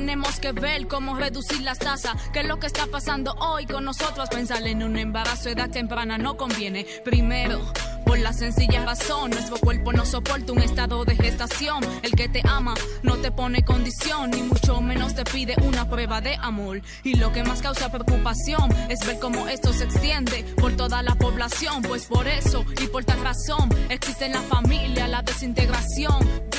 [0.00, 2.16] Tenemos que ver cómo reducir las tasas.
[2.32, 4.30] ¿Qué es lo que está pasando hoy con nosotros?
[4.30, 6.86] Pensar en un embarazo a edad temprana no conviene.
[7.04, 7.60] Primero,
[8.06, 11.84] por la sencilla razón, nuestro cuerpo no soporta un estado de gestación.
[12.02, 12.72] El que te ama
[13.02, 16.80] no te pone condición, ni mucho menos te pide una prueba de amor.
[17.04, 21.14] Y lo que más causa preocupación es ver cómo esto se extiende por toda la
[21.14, 21.82] población.
[21.82, 26.49] Pues por eso y por tal razón existe en la familia la desintegración.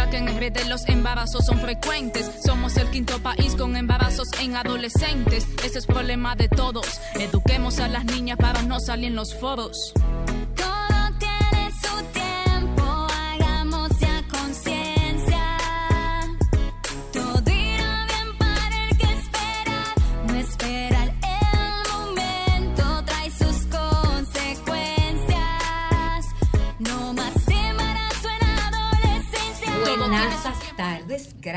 [0.00, 4.56] Ya que en redes los embarazos son frecuentes, somos el quinto país con embarazos en
[4.56, 5.46] adolescentes.
[5.62, 6.86] Ese es problema de todos.
[7.16, 9.92] Eduquemos a las niñas para no salir en los foros.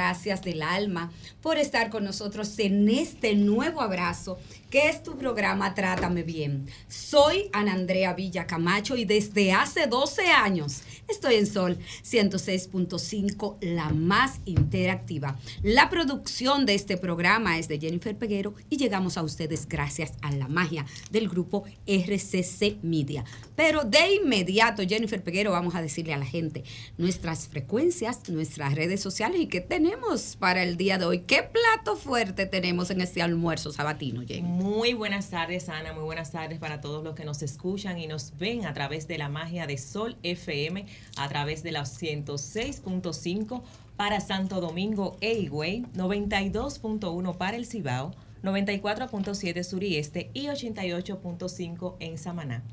[0.04, 4.38] Gracias del alma por estar con nosotros en este nuevo abrazo
[4.70, 6.66] que es tu programa Trátame Bien.
[6.90, 13.90] Soy Ana Andrea Villa Camacho y desde hace 12 años estoy en Sol 106.5, la
[13.92, 15.38] más interactiva.
[15.62, 20.32] La producción de este programa es de Jennifer Peguero y llegamos a ustedes gracias a
[20.32, 23.24] la magia del grupo RCC Media.
[23.56, 26.64] Pero de inmediato, Jennifer Peguero, vamos a decirle a la gente
[26.98, 31.20] nuestras frecuencias, nuestras redes sociales y qué tenemos para el día de hoy.
[31.20, 34.42] ¿Qué plato fuerte tenemos en este almuerzo sabatino, Jenny?
[34.42, 35.94] Muy buenas tardes, Ana.
[35.94, 39.18] Muy buenas tardes para todos los que nos escuchan y nos ven a través de
[39.18, 40.86] la magia de Sol FM,
[41.18, 43.62] a través de la 106.5
[43.96, 48.12] para Santo Domingo e Higüey, 92.1 para el Cibao,
[48.44, 52.64] 94.7 sur y este y 88.5 en Samaná.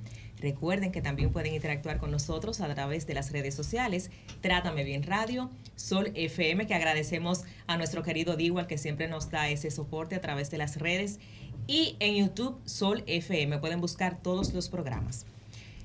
[0.41, 4.11] Recuerden que también pueden interactuar con nosotros a través de las redes sociales.
[4.41, 9.49] Trátame Bien Radio, Sol FM, que agradecemos a nuestro querido Digual que siempre nos da
[9.49, 11.21] ese soporte a través de las redes.
[11.67, 15.27] Y en YouTube, Sol FM, pueden buscar todos los programas.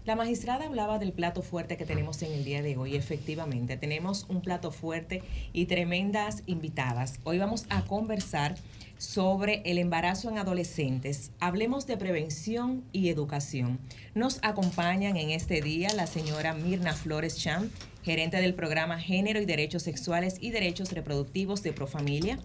[0.05, 2.95] La magistrada hablaba del plato fuerte que tenemos en el día de hoy.
[2.95, 7.19] Efectivamente, tenemos un plato fuerte y tremendas invitadas.
[7.23, 8.53] Hoy vamos a conversar
[8.99, 11.31] sobre el embarazo en adolescentes.
[11.39, 13.79] Hablemos de prevención y educación.
[14.13, 17.71] Nos acompañan en este día la señora Mirna Flores Cham,
[18.03, 22.37] gerente del programa Género y Derechos Sexuales y Derechos Reproductivos de Profamilia.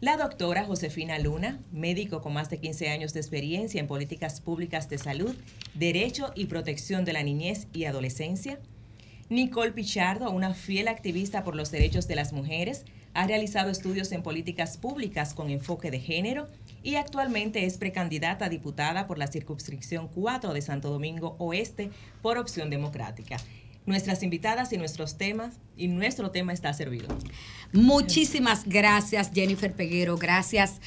[0.00, 4.88] La doctora Josefina Luna, médico con más de 15 años de experiencia en políticas públicas
[4.88, 5.36] de salud,
[5.74, 8.58] derecho y protección de la niñez y adolescencia.
[9.28, 14.22] Nicole Pichardo, una fiel activista por los derechos de las mujeres, ha realizado estudios en
[14.22, 16.46] políticas públicas con enfoque de género
[16.82, 21.90] y actualmente es precandidata a diputada por la circunscripción 4 de Santo Domingo Oeste
[22.22, 23.36] por opción democrática.
[23.86, 27.08] Nuestras invitadas y nuestros temas, y nuestro tema está servido.
[27.72, 30.16] Muchísimas gracias, Jennifer Peguero.
[30.16, 30.80] Gracias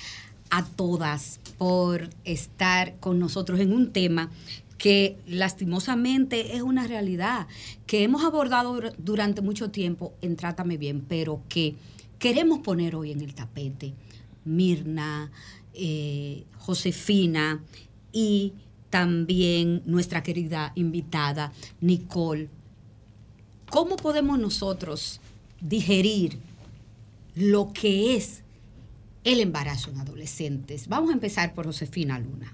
[0.50, 4.30] a todas por estar con nosotros en un tema
[4.78, 7.48] que lastimosamente es una realidad,
[7.88, 11.76] que hemos abordado dur- durante mucho tiempo en Trátame Bien, pero que
[12.20, 13.94] queremos poner hoy en el tapete.
[14.46, 15.32] Mirna,
[15.74, 17.64] eh, Josefina
[18.12, 18.54] y
[18.90, 22.50] también nuestra querida invitada Nicole.
[23.74, 25.20] ¿Cómo podemos nosotros
[25.60, 26.38] digerir
[27.34, 28.42] lo que es
[29.24, 30.88] el embarazo en adolescentes?
[30.88, 32.54] Vamos a empezar por Josefina Luna.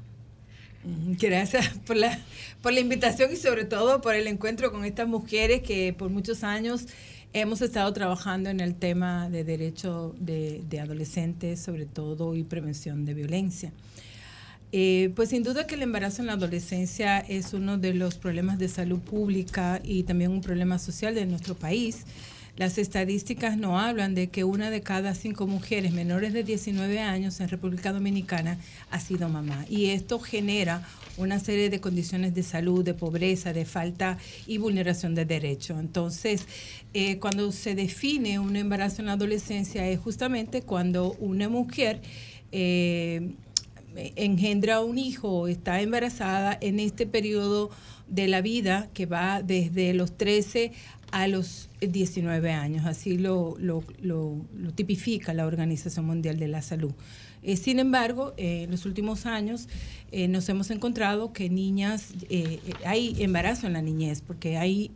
[1.19, 2.21] Gracias por la,
[2.80, 6.86] invitación y sobre todo por el encuentro con estas mujeres que por muchos años
[7.33, 13.04] hemos estado trabajando en el tema de derecho de, de adolescentes, sobre todo, y prevención
[13.04, 13.74] de violencia.
[14.71, 18.60] Eh, pues sin duda que el embarazo en la adolescencia es uno de los problemas
[18.60, 22.06] de salud pública y también un problema social de nuestro país.
[22.56, 27.39] Las estadísticas no hablan de que una de cada cinco mujeres menores de 19 años
[27.39, 28.57] en República Dominicana
[28.92, 29.66] ha sido mamá.
[29.69, 30.86] Y esto genera
[31.18, 35.80] una serie de condiciones de salud, de pobreza, de falta y vulneración de derechos.
[35.80, 36.45] Entonces,
[36.94, 42.01] eh, cuando se define un embarazo en la adolescencia es justamente cuando una mujer...
[42.51, 43.31] eh,
[44.15, 47.69] engendra un hijo está embarazada en este periodo
[48.07, 50.71] de la vida que va desde los 13
[51.12, 52.86] a los 19 años.
[52.86, 56.94] Así lo, lo, lo- lo tipifica la Organización Mundial de la Salud.
[57.41, 59.68] Eh, sin embargo, eh, en los últimos años
[60.12, 62.13] eh, nos hemos encontrado que niñas,
[62.86, 64.91] hay embarazo en la niñez, porque hay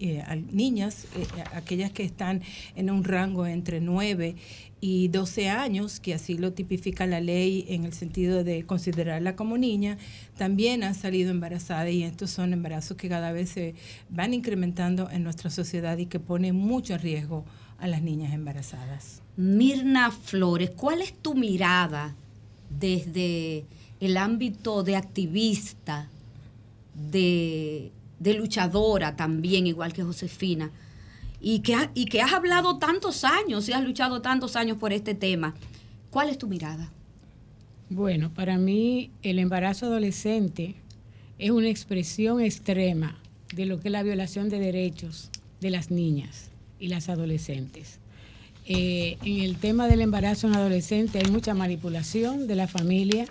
[0.51, 1.07] niñas,
[1.54, 2.42] aquellas que están
[2.75, 4.36] en un rango entre 9
[4.81, 9.57] y 12 años, que así lo tipifica la ley en el sentido de considerarla como
[9.57, 9.98] niña,
[10.36, 13.75] también han salido embarazadas y estos son embarazos que cada vez se
[14.10, 17.45] van incrementando en nuestra sociedad y que ponen mucho en riesgo
[17.78, 19.22] a las niñas embarazadas.
[19.38, 22.16] Mirna Flores, ¿cuál es tu mirada
[22.80, 23.66] desde
[24.00, 26.10] el ámbito de activista,
[27.12, 30.72] de, de luchadora también, igual que Josefina,
[31.42, 34.94] y que, ha- y que has hablado tantos años y has luchado tantos años por
[34.94, 35.54] este tema?
[36.10, 36.92] ¿Cuál es tu mirada?
[37.90, 40.76] Bueno, para mí el embarazo adolescente
[41.40, 43.18] es una expresión extrema
[43.54, 45.30] de lo que es la violación de derechos
[45.60, 46.50] de las niñas
[46.80, 48.00] y las adolescentes.
[48.65, 53.25] Eh, en el tema del embarazo en adolescente hay mucha manipulación de la familia,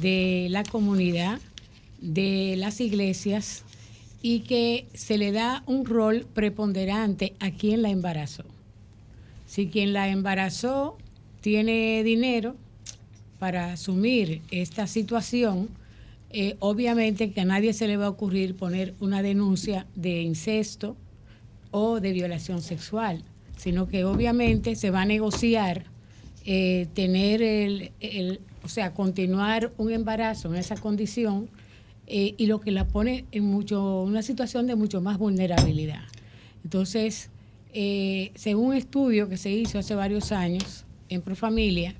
[0.00, 1.40] de la comunidad,
[2.00, 3.64] de las iglesias
[4.22, 8.44] y que se le da un rol preponderante a quien la embarazó.
[9.46, 10.96] Si quien la embarazó
[11.40, 12.54] tiene dinero
[13.40, 15.68] para asumir esta situación,
[16.30, 20.96] eh, obviamente que a nadie se le va a ocurrir poner una denuncia de incesto
[21.72, 23.24] o de violación sexual,
[23.62, 25.84] sino que obviamente se va a negociar
[26.44, 31.48] eh, tener el, el- o sea, continuar un embarazo en esa condición
[32.08, 36.02] eh, y lo que la pone en mucho, una situación de mucho más vulnerabilidad.
[36.64, 37.30] Entonces,
[37.72, 41.94] eh, según un estudio que se hizo hace varios años en Profamilia,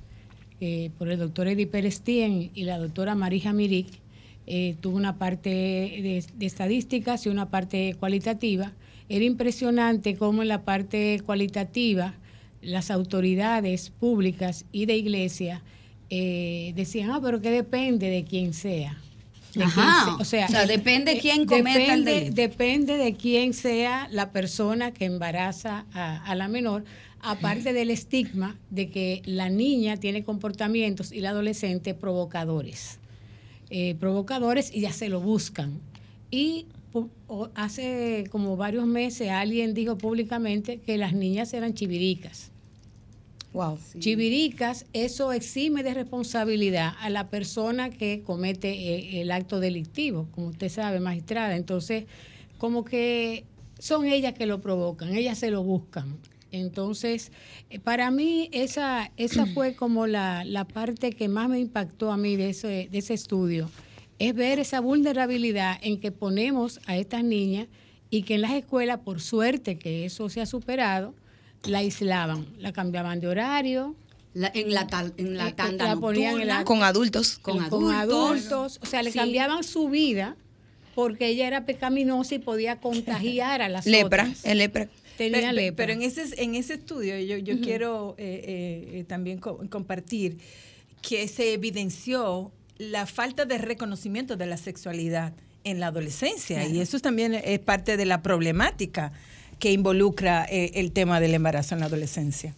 [0.97, 3.87] por el doctor Eddie Perestien y la doctora Marija Mirik,
[4.47, 8.71] eh, tuvo una parte de, de estadísticas y una parte cualitativa.
[9.09, 12.13] Era impresionante cómo en la parte cualitativa
[12.61, 15.61] las autoridades públicas y de iglesia
[16.09, 18.97] eh, decían, ah, pero que depende de quién sea.
[19.55, 20.03] De Ajá.
[20.05, 22.33] quién se- o sea, O sea, depende eh, quién cometa el delito.
[22.35, 26.85] Depende de quién sea la persona que embaraza a, a la menor,
[27.21, 32.99] aparte del estigma de que la niña tiene comportamientos y la adolescente provocadores.
[33.69, 35.79] Eh, provocadores y ya se lo buscan.
[36.29, 36.67] Y
[37.55, 42.51] hace como varios meses alguien dijo públicamente que las niñas eran chiviricas.
[43.53, 43.77] Wow.
[43.99, 50.47] Chiviricas, eso exime de responsabilidad a la persona que comete eh, el acto delictivo, como
[50.47, 51.55] usted sabe, magistrada.
[51.55, 52.05] Entonces,
[52.57, 53.45] como que
[53.77, 56.17] son ellas que lo provocan, ellas se lo buscan.
[56.53, 57.31] Entonces,
[57.71, 62.17] eh, para mí esa, esa fue como la, la parte que más me impactó a
[62.17, 63.69] mí de ese, de ese estudio,
[64.19, 67.67] es ver esa vulnerabilidad en que ponemos a estas niñas
[68.11, 71.15] y que en las escuelas, por suerte que eso se ha superado,
[71.63, 73.95] la aislaban, la cambiaban de horario,
[74.35, 77.39] La- en, la tal- en la Eh, tanda la ponían en la- nocturna, Con adultos.
[77.39, 77.93] con eh, adultos.
[77.95, 79.17] adultos, o sea, le Sí.
[79.17, 80.35] cambiaban su vida
[80.93, 84.45] porque ella era pecaminosa y podía contagiar a las Lepra, otras.
[84.45, 84.87] el lepra.
[85.17, 85.51] Tenía.
[85.75, 90.37] Pero en ese, en ese estudio yo, yo quiero eh, eh, eh, también co- compartir
[91.01, 95.33] que se evidenció la falta de reconocimiento de la sexualidad
[95.63, 99.13] en la adolescencia y eso también es parte de la problemática
[99.59, 102.53] que involucra eh, el tema del embarazo en la adolescencia.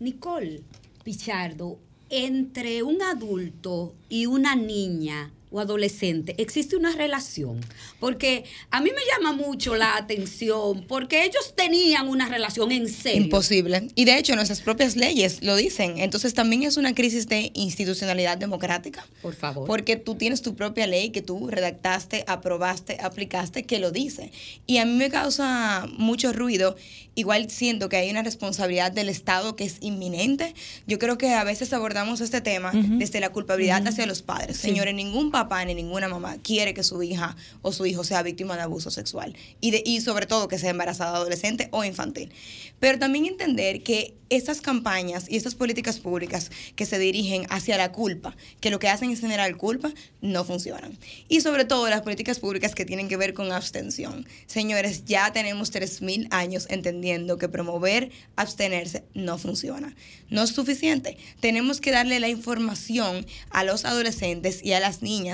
[0.00, 0.62] Nicole
[1.04, 7.60] Pichardo, entre un adulto y una niña o adolescente existe una relación,
[7.98, 13.22] porque a mí me llama mucho la atención, porque ellos tenían una relación en serio.
[13.22, 13.88] Imposible.
[13.94, 15.98] Y de hecho, nuestras propias leyes lo dicen.
[15.98, 19.06] Entonces también es una crisis de institucionalidad democrática.
[19.22, 19.66] Por favor.
[19.66, 24.32] Porque tú tienes tu propia ley que tú redactaste, aprobaste, aplicaste, que lo dice.
[24.66, 26.76] Y a mí me causa mucho ruido.
[27.14, 30.54] Igual siento que hay una responsabilidad del Estado que es inminente.
[30.86, 34.56] Yo creo que a veces abordamos este tema desde la culpabilidad hacia los padres.
[34.56, 38.56] Señores, ningún papá ni ninguna mamá quiere que su hija o su hijo sea víctima
[38.56, 39.34] de abuso sexual.
[39.60, 42.32] Y, de, y sobre todo que sea embarazada adolescente o infantil.
[42.78, 47.90] Pero también entender que estas campañas y estas políticas públicas que se dirigen hacia la
[47.90, 50.96] culpa, que lo que hacen es generar culpa, no funcionan.
[51.28, 54.26] Y sobre todo las políticas públicas que tienen que ver con abstención.
[54.46, 59.94] Señores, ya tenemos 3.000 años entendiendo que promover abstenerse no funciona.
[60.28, 61.18] No es suficiente.
[61.40, 65.29] Tenemos que darle la información a los adolescentes y a las niñas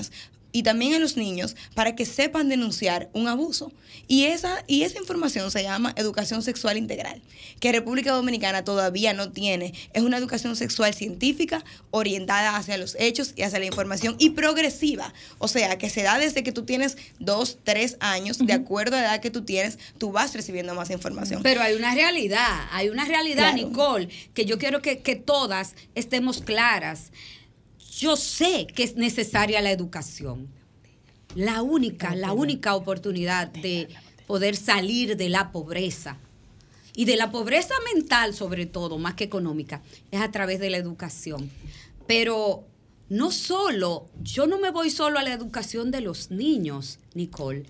[0.56, 3.72] y también a los niños para que sepan denunciar un abuso.
[4.08, 7.20] Y esa, y esa información se llama educación sexual integral,
[7.60, 9.74] que República Dominicana todavía no tiene.
[9.92, 15.12] Es una educación sexual científica orientada hacia los hechos y hacia la información y progresiva.
[15.38, 19.00] O sea, que se da desde que tú tienes dos, tres años, de acuerdo a
[19.02, 21.42] la edad que tú tienes, tú vas recibiendo más información.
[21.42, 23.68] Pero hay una realidad, hay una realidad, Claro.
[23.68, 27.10] Nicole, que yo quiero que, que todas estemos claras.
[27.96, 30.48] Yo sé que es necesaria la educación.
[31.34, 33.88] La única, la única oportunidad de
[34.26, 36.18] poder salir de la pobreza
[36.94, 40.76] y de la pobreza mental sobre todo, más que económica, es a través de la
[40.76, 41.50] educación.
[42.06, 42.66] Pero
[43.08, 47.64] no solo, yo no me voy solo a la educación de los niños, Nicole,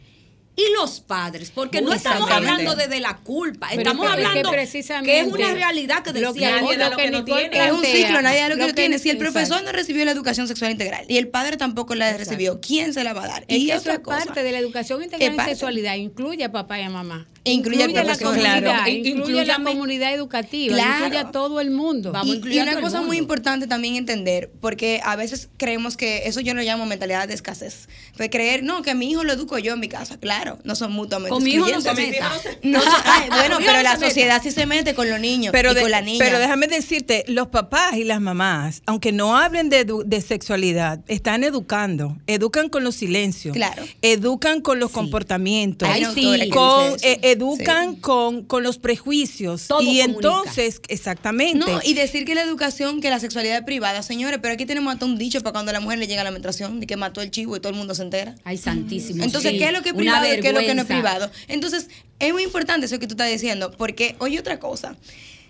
[0.56, 4.22] y los padres, porque no estamos hablando desde la culpa, Pero estamos es que- es
[4.22, 7.10] que hablando que, precisamente es una realidad que lo decía que- Nadie da lo que
[7.10, 7.66] no tiene.
[7.66, 8.98] Es un ciclo, nadie da lo que lo lo tiene.
[8.98, 9.32] Si el exacto.
[9.34, 13.04] profesor no recibió la educación sexual integral y el padre tampoco la recibió, ¿quién se
[13.04, 13.44] la va a dar?
[13.48, 15.52] Es y que eso otra es cosa, parte de la educación integral en parte.
[15.52, 15.94] sexualidad.
[15.96, 17.26] Incluye a papá y a mamá.
[17.46, 18.26] E incluye al la profesor.
[18.34, 18.88] comunidad, Claro.
[18.90, 19.70] incluye la Inclúyame.
[19.70, 21.04] comunidad educativa, Claro.
[21.04, 22.12] incluye a todo el mundo.
[22.12, 26.26] Vamos Y, incluir y una cosa muy importante también entender, porque a veces creemos que
[26.26, 27.88] eso yo lo llamo mentalidad de escasez.
[28.18, 30.18] De creer, no, que a mi hijo lo educo yo en mi casa.
[30.18, 32.32] Claro, no son mutuamente Con mi hijo no se meta.
[32.62, 35.80] No ay, bueno, pero la sociedad sí se mete con los niños Pero, y de-
[35.82, 36.18] con la niña.
[36.24, 41.44] pero déjame decirte, los papás y las mamás, aunque no hablen de, de sexualidad, están
[41.44, 43.84] educando, educan con los silencios, Claro.
[44.02, 46.48] educan con los comportamientos, una sí.
[46.50, 48.00] con, eh, educan Sí.
[48.00, 49.68] con, con los prejuicios.
[49.68, 50.04] Todo y comunica.
[50.04, 51.58] entonces, exactamente.
[51.58, 54.92] No, y decir que la educación, que la sexualidad es privada, señores, pero aquí tenemos
[54.92, 57.20] hasta un dicho para cuando a la mujer le llega la menstruación, de que mató
[57.22, 58.34] el chivo y todo el mundo se entera.
[58.44, 59.22] Ay, santísimo.
[59.24, 59.58] Entonces, sí.
[59.58, 61.30] ¿qué es lo que es Una privado y qué es lo que no es privado?
[61.48, 61.88] Entonces,
[62.18, 64.96] es muy importante eso que tú estás diciendo, porque, oye, otra cosa.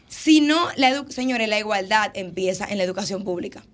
[0.09, 3.65] Si no, la señores, la igualdad empieza en la educación pública.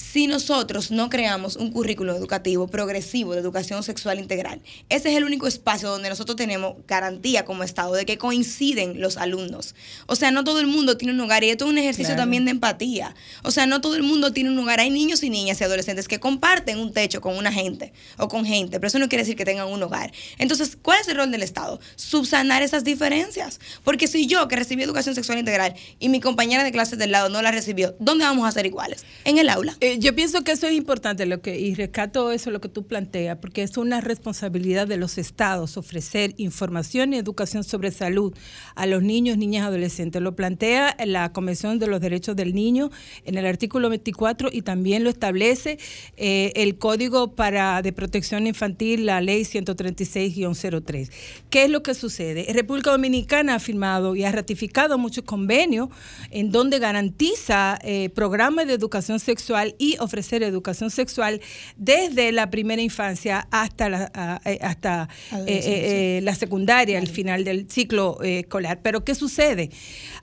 [0.00, 5.24] Si nosotros no creamos un currículo educativo progresivo de educación sexual integral, ese es el
[5.24, 9.76] único espacio donde nosotros tenemos garantía como Estado de que coinciden los alumnos.
[10.06, 12.44] O sea, no todo el mundo tiene un hogar y esto es un ejercicio también
[12.46, 13.14] de empatía.
[13.44, 14.80] O sea, no todo el mundo tiene un hogar.
[14.80, 18.44] Hay niños y niñas y adolescentes que comparten un techo con una gente o con
[18.44, 20.12] gente, pero eso no quiere decir que tengan un hogar.
[20.38, 21.78] Entonces, ¿cuál es el rol del Estado?
[21.94, 23.60] Subsanar esas diferencias.
[23.84, 27.28] Porque si yo que recibí educación sexual integral y mi compañera de clase del lado
[27.28, 29.04] no la recibió, ¿dónde vamos a ser iguales?
[29.24, 29.76] En el aula.
[29.80, 32.86] Eh, yo pienso que eso es importante lo que y rescato eso lo que tú
[32.86, 38.34] planteas porque es una responsabilidad de los estados ofrecer información y educación sobre salud
[38.74, 40.22] a los niños, niñas, adolescentes.
[40.22, 42.90] Lo plantea la Convención de los Derechos del Niño
[43.24, 45.78] en el artículo 24 y también lo establece
[46.16, 51.10] eh, el Código para de Protección Infantil, la Ley 136-03.
[51.48, 52.46] ¿Qué es lo que sucede?
[52.52, 55.88] República Dominicana ha firmado y ha ratificado muchos convenios
[56.30, 61.40] en donde garantiza eh, programas de educación sexual y ofrecer educación sexual
[61.76, 67.42] desde la primera infancia hasta la, a- eh, hasta eh, eh, la secundaria, el final
[67.44, 68.80] del ciclo escolar.
[68.82, 69.70] Pero ¿qué sucede?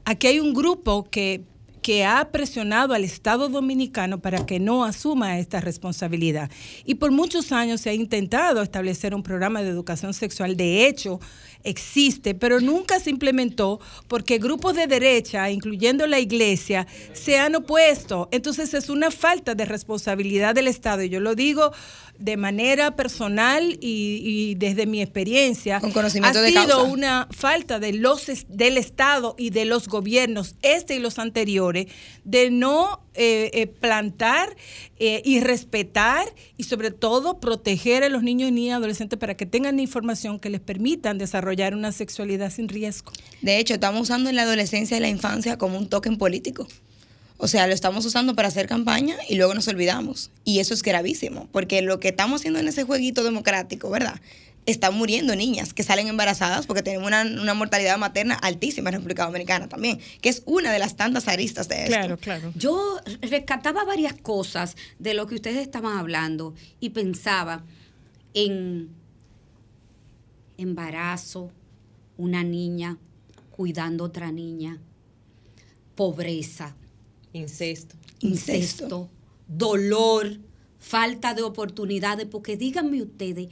[0.05, 1.41] Aquí hay un grupo que
[1.79, 6.51] que ha presionado al Estado dominicano para que no asuma esta responsabilidad.
[6.83, 10.57] Y por muchos años se ha intentado establecer un programa de educación sexual.
[10.57, 11.21] De hecho,
[11.69, 18.29] existe, pero nunca se implementó porque grupos de derecha, incluyendo la iglesia, se han opuesto.
[18.31, 21.03] Entonces es una falta de responsabilidad del Estado.
[21.03, 21.71] Y yo lo digo
[22.19, 25.79] de manera personal y, y desde mi experiencia.
[25.79, 26.83] Con conocimiento ha de sido causa.
[26.83, 31.87] una falta de los del Estado y de los gobiernos, este y los anteriores,
[32.23, 34.55] de no eh, eh, plantar
[34.99, 36.23] eh, y respetar
[36.55, 40.51] y sobre todo proteger a los niños y niñas adolescentes para que tengan información que
[40.51, 43.11] les permitan desarrollar una sexualidad sin riesgo.
[43.41, 46.67] De hecho, estamos usando en la adolescencia y la infancia como un token político.
[47.37, 50.31] O sea, lo estamos usando para hacer campaña y luego nos olvidamos.
[50.43, 54.19] Y eso es gravísimo, porque lo que estamos haciendo en ese jueguito democrático, ¿verdad?
[54.67, 59.25] Están muriendo niñas que salen embarazadas porque tenemos una, una mortalidad materna altísima en República
[59.25, 62.17] Dominicana también, que es una de las tantas aristas de esto.
[62.17, 62.53] claro.
[62.53, 67.63] Yo rescataba varias cosas de lo que ustedes estaban hablando y pensaba
[68.33, 68.89] en
[70.57, 71.51] embarazo,
[72.17, 72.97] una niña
[73.51, 74.79] cuidando otra niña,
[75.95, 76.75] pobreza,
[77.33, 77.95] Incesto.
[78.19, 78.53] Incesto.
[78.53, 79.09] incesto,
[79.47, 80.37] dolor,
[80.79, 83.47] falta de oportunidades, porque díganme ustedes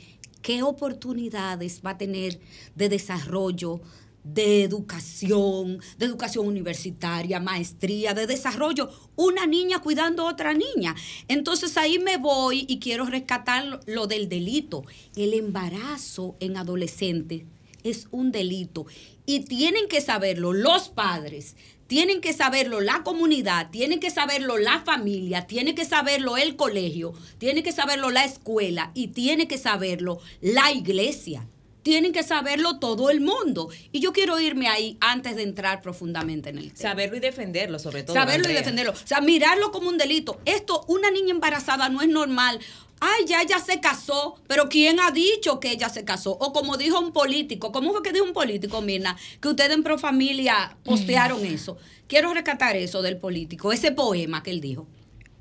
[0.45, 2.39] qué oportunidades va a tener
[2.75, 3.81] de desarrollo,
[4.23, 10.95] de educación, de educación universitaria, maestría, de desarrollo, una niña cuidando a otra niña.
[11.27, 14.83] Entonces ahí me voy y quiero rescatar lo- del delito,
[15.15, 17.43] el embarazo en adolescentes
[17.85, 18.85] es un delito
[19.25, 21.55] y tienen que saberlo los padres.
[21.87, 27.13] Tienen que saberlo la comunidad, tienen que saberlo la familia, tiene que saberlo el colegio,
[27.37, 31.47] tiene que saberlo la escuela y tiene que saberlo la iglesia.
[31.83, 33.69] Tienen que saberlo todo el mundo.
[33.91, 36.89] Y yo quiero irme ahí antes de entrar profundamente en el tema.
[36.89, 38.15] Saberlo y defenderlo, sobre todo.
[38.15, 38.93] Saberlo y defenderlo.
[38.93, 40.41] O sea, mirarlo como un delito.
[40.45, 42.59] Esto, una niña embarazada no es normal.
[42.99, 46.31] Ay, ya ella se casó, pero ¿quién ha dicho que ella se casó?
[46.39, 49.17] O como dijo un político, ¿cómo fue que dijo un político, Mirna?
[49.41, 51.77] Que ustedes en Profamilia postearon eso.
[52.07, 54.87] Quiero rescatar eso del político, ese poema que él dijo.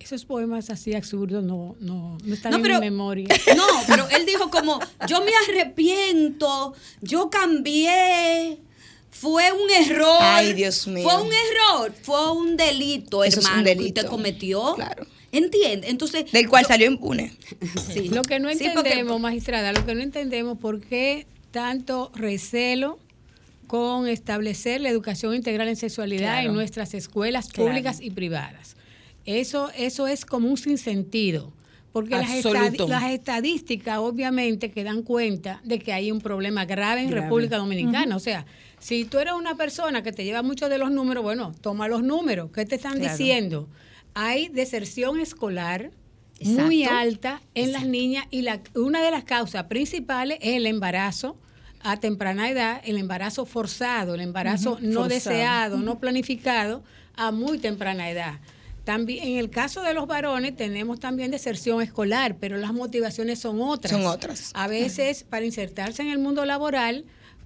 [0.01, 3.27] Esos poemas así absurdos no, no, no están No, en mi memoria.
[3.57, 8.59] No, pero él dijo como, yo me arrepiento, yo cambié,
[9.11, 10.19] fue un error.
[10.21, 11.09] Ay, Dios mío.
[11.09, 14.75] Fue un error, fue un delito, Eso es un hermano, que usted cometió.
[14.75, 15.07] Claro.
[15.37, 15.89] ¿Entiende?
[15.91, 17.33] Entonces, Del cual salió impune.
[17.93, 18.09] sí.
[18.09, 22.99] Lo que no Sí, porque- entendemos, magistrada, lo que no entendemos por qué tanto recelo
[23.67, 26.49] con establecer la educación integral en sexualidad Claro.
[26.51, 27.71] en nuestras escuelas Claro.
[27.71, 28.77] públicas y privadas.
[29.27, 31.51] Eso, eso es como un sinsentido,
[31.93, 37.01] porque las, estadi- las estadísticas obviamente que dan cuenta de que hay un problema grave
[37.03, 37.23] en Grave.
[37.23, 38.17] República Dominicana.
[38.17, 38.45] O sea,
[38.81, 42.03] si tú eres una persona que te lleva mucho de los números, bueno, toma los
[42.03, 42.51] números.
[42.55, 43.17] ¿Qué te están Claro.
[43.17, 43.69] diciendo?
[44.15, 45.91] Hay deserción escolar
[46.41, 51.37] muy alta en las niñas y la, una de las causas principales es el embarazo
[51.81, 55.09] a temprana edad, el embarazo forzado, el embarazo no forzado.
[55.09, 56.83] deseado, no planificado
[57.15, 58.41] a muy temprana edad.
[58.85, 63.61] También en el caso de los varones tenemos también deserción escolar, pero las motivaciones son
[63.63, 63.93] otras.
[63.93, 64.51] Son otras.
[64.55, 67.05] A veces para insertarse en el mundo laboral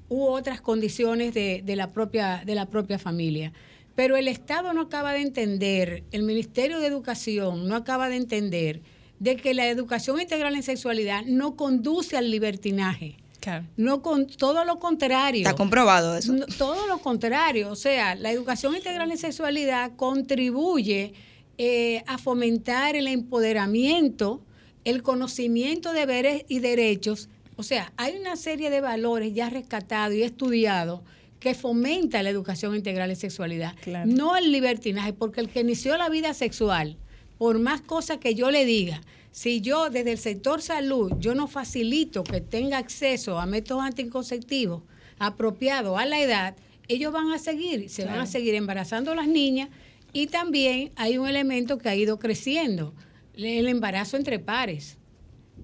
[0.09, 3.53] u otras condiciones de, de la propia de la propia familia.
[3.99, 8.81] Pero el Estado no acaba de entender, el Ministerio de Educación no acaba de entender
[9.19, 13.17] de que la educación integral en sexualidad no conduce al libertinaje.
[13.41, 13.67] Claro.
[13.77, 15.41] No con todo lo contrario.
[15.41, 16.33] Está comprobado eso.
[16.33, 21.15] No, todo lo contrario, o sea, la educación integral en sexualidad contribuye
[21.59, 24.45] eh, a fomentar el empoderamiento,
[24.85, 27.29] el conocimiento de deberes y derechos.
[27.57, 31.01] O sea, hay una serie de valores ya rescatados y estudiados
[31.41, 34.11] que fomenta la educación integral en sexualidad, Claro.
[34.11, 36.97] no el libertinaje, porque el que inició la vida sexual,
[37.39, 41.47] por más cosas que yo le diga, si yo desde el sector salud, yo no
[41.47, 44.83] facilito que tenga acceso a métodos anticonceptivos
[45.19, 46.57] apropiados a la edad,
[46.89, 49.69] ellos van a seguir, se van a seguir embarazando a las niñas
[50.13, 52.95] y también hay un elemento que ha ido creciendo,
[53.35, 54.97] el embarazo entre pares,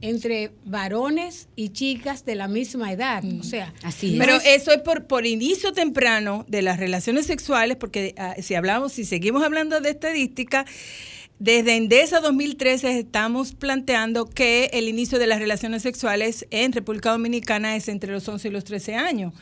[0.04, 3.24] entre varones y chicas de la misma edad.
[3.40, 4.18] O sea, Así es.
[4.18, 8.92] Pero eso es por, por inicio temprano de las relaciones sexuales, porque ah, si hablamos,
[8.92, 10.66] si seguimos hablando de estadística,
[11.38, 17.74] desde Endesa 2013 estamos planteando que el inicio de las relaciones sexuales en República Dominicana
[17.74, 19.32] es entre los 11 y los 13 años.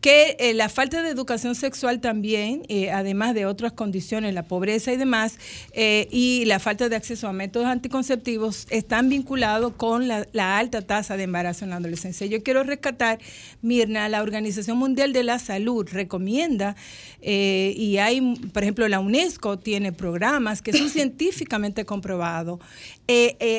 [0.00, 4.92] Que eh, la falta de educación sexual también, eh, además de otras condiciones, la pobreza
[4.92, 5.38] y demás,
[5.72, 10.82] eh, y la falta de acceso a métodos anticonceptivos, están vinculados con la, la alta
[10.82, 12.28] tasa de embarazo en la adolescencia.
[12.28, 13.18] Yo quiero rescatar,
[13.60, 16.76] Mirna, la Organización Mundial de la Salud recomienda,
[17.20, 18.20] y hay,
[18.52, 22.60] por ejemplo, la UNESCO tiene programas que son científicamente comprobados,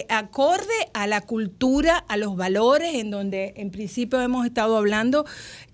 [0.08, 5.26] acorde a la cultura, a los valores, en donde en principio hemos estado hablando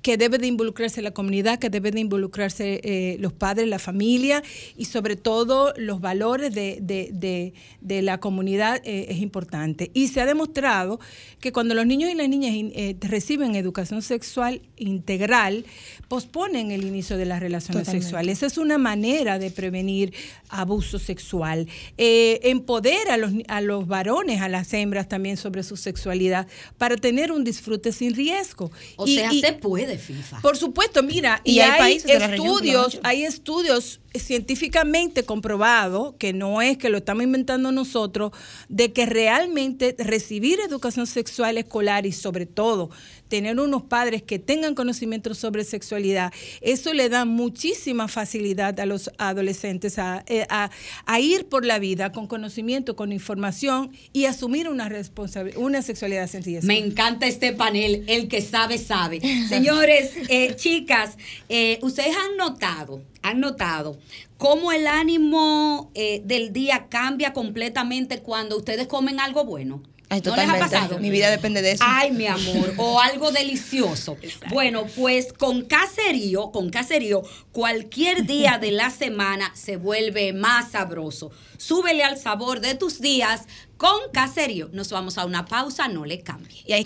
[0.05, 4.43] que debe de involucrarse la comunidad, que debe de involucrarse eh, los padres, la familia
[4.77, 9.89] y sobre todo los valores de, de- de- de la comunidad eh, es importante.
[9.95, 10.99] Y se ha demostrado
[11.39, 15.65] que cuando los niños y las niñas in- eh, reciben educación sexual integral,
[16.07, 18.03] posponen el inicio de las relaciones Totalmente.
[18.05, 18.37] sexuales.
[18.37, 20.13] Esa es una manera de prevenir
[20.49, 21.67] abuso sexual.
[21.97, 26.45] Eh, empodera a los, a los varones, a las hembras también sobre su sexualidad
[26.77, 28.69] para tener un disfrute sin riesgo.
[28.97, 30.41] o Y- sea, y- se puede, FIFA.
[30.41, 36.89] por supuesto, mira, y, Y hay estudios, hay estudios científicamente comprobados, que no es que
[36.89, 38.31] lo estamos inventando nosotros,
[38.69, 42.89] de que realmente recibir educación sexual escolar y sobre todo
[43.27, 49.09] tener unos padres que tengan conocimiento sobre sexualidad, eso le da muchísima facilidad a los
[49.17, 50.69] adolescentes a, eh, a-
[51.05, 56.29] a ir por la vida con conocimiento, con información y asumir una responsabilidad, una sexualidad
[56.43, 56.67] riesgo.
[56.67, 59.19] Me encanta este panel, el que sabe, sabe.
[59.49, 61.17] Señores, eh, chicas,
[61.49, 63.97] eh, ustedes han notado, han notado
[64.37, 69.81] cómo el ánimo eh, del día cambia completamente cuando ustedes comen algo bueno.
[70.23, 70.99] ¿No les ha pasado?
[70.99, 71.83] Mi vida depende de eso.
[71.85, 74.17] Ay, mi amor, o algo delicioso.
[74.49, 81.31] Bueno, pues con caserío, con caserío, cualquier día de la semana se vuelve más sabroso.
[81.57, 83.43] Súbele al sabor de tus días
[83.77, 84.69] con caserío.
[84.71, 86.63] Nos vamos a una pausa, no le cambie.
[86.65, 86.85] Y ahí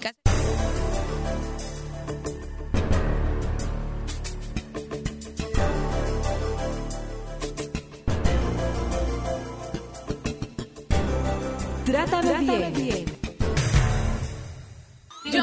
[11.90, 13.19] Trátame, Trátame bien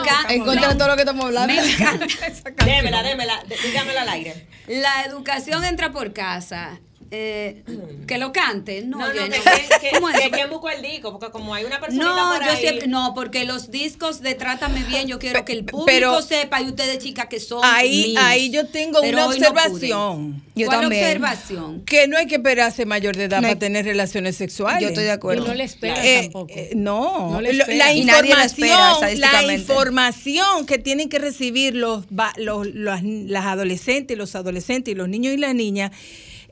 [0.02, 0.32] encanta.
[0.34, 1.54] En contra de todo lo que estamos hablando.
[1.54, 2.66] Me encanta esa canción.
[2.66, 4.46] Démela, démela, dé- dígamela al aire.
[4.68, 6.78] La educación entra por casa.
[7.18, 7.62] Eh,
[8.06, 8.82] que lo cante.
[8.82, 9.34] No, No, no, yo que, no.
[9.44, 10.20] que, que, ¿Cómo es?
[10.20, 12.86] que quién buscó el disco, porque como hay una persona No, por yo ahí, siempre,
[12.88, 16.66] no, porque los discos de Trátame Bien, yo quiero que el público pero- sepa y
[16.68, 20.42] ustedes chicas que son Ahí, ahí yo tengo Pero una observación.
[20.54, 21.02] Yo ¿Cuál también.
[21.04, 21.84] observación?
[21.84, 24.82] Que no hay que esperarse mayor de edad para tener relaciones sexuales.
[24.82, 25.46] Yo estoy de Y acuerdo.
[25.46, 26.52] no le espera Eh, tampoco.
[26.54, 27.74] eh, no, No le espera.
[27.74, 29.54] la Y información, espera la estadísticamente.
[29.72, 35.08] información que tienen que recibir los, va- los- las, las adolescentes, los adolescentes y los
[35.08, 35.90] niños y las niñas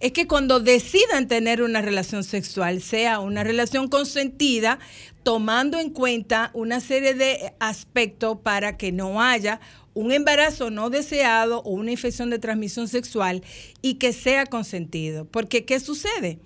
[0.04, 4.78] es que cuando decidan tener una relación sexual sea una relación consentida,
[5.22, 9.60] tomando en cuenta una serie de aspectos para que no haya
[9.94, 13.42] un embarazo no deseado o una infección de transmisión sexual
[13.80, 15.24] y que sea consentido.
[15.24, 16.38] Porque, ¿qué sucede?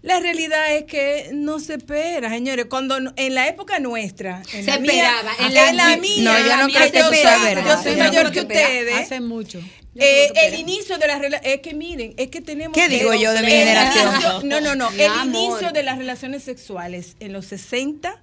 [0.00, 2.66] La realidad es que no se espera, señores.
[2.70, 6.32] Cuando en la época nuestra, en Se la esperaba, en en la- la, mía, No,
[6.32, 7.76] yo en la no mía, creo que yo eso sea soy- verdad.
[7.76, 8.94] Yo soy mayor que ustedes.
[8.94, 9.60] Hace mucho.
[9.96, 12.76] Eh, el inicio de la relación, es que miren, es que tenemos...
[12.76, 14.14] ¿Qué digo yo de mi el generación?
[14.14, 14.90] inicio- No, no, no.
[14.90, 15.26] El amor.
[15.52, 18.20] inicio de las relaciones sexuales en los 60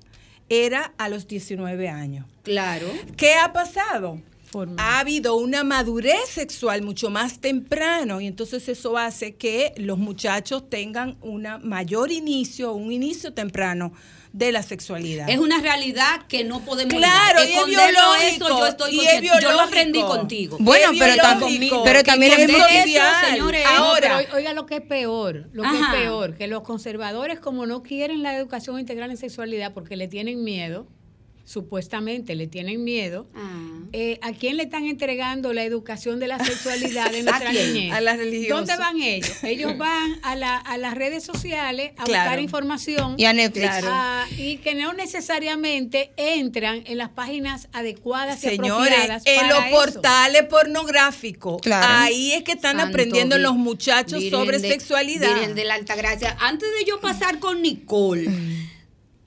[0.50, 2.26] era a los 19 años.
[2.44, 2.88] Claro.
[3.16, 4.22] ¿Qué ha pasado?
[4.52, 4.76] Formal.
[4.86, 10.70] Ha habido una madurez sexual mucho más temprano y entonces eso hace que los muchachos
[10.70, 13.94] tengan un mayor inicio, un inicio temprano
[14.34, 15.30] de la sexualidad.
[15.30, 17.50] Es una realidad que no podemos Claro, negar.
[17.50, 19.40] y es biológico, eso, yo estoy y es consciente.
[19.42, 20.58] Yo lo aprendí contigo.
[20.60, 23.14] Bueno, pero, biológico, pero también es social.
[23.30, 23.66] señores.
[23.66, 25.94] Ahora, No, pero oiga lo que es peor, lo que Ajá.
[25.96, 30.08] es peor, que los conservadores como no quieren la educación integral en sexualidad porque le
[30.08, 30.88] tienen miedo,
[31.46, 33.50] supuestamente le tienen miedo, Ah.
[33.94, 37.74] eh, ¿a quién le están entregando la educación de la sexualidad de nuestra quién?
[37.74, 37.94] niñez?
[37.94, 38.68] A las religiosas.
[38.68, 39.32] ¿Dónde van ellos?
[39.44, 42.24] Ellos van a, la- a las redes sociales a Claro.
[42.24, 43.70] buscar información Y a Netflix.
[43.84, 49.50] ah, y que no necesariamente entran en las páginas adecuadas y Señores, apropiadas en para
[49.50, 49.76] los eso.
[49.76, 51.88] portales pornográficos, Claro.
[51.90, 55.34] ahí es que están Santo aprendiendo los muchachos sobre de- sexualidad.
[55.34, 56.38] Virgen de la Alta Gracia.
[56.40, 58.30] Antes de yo pasar con Nicole,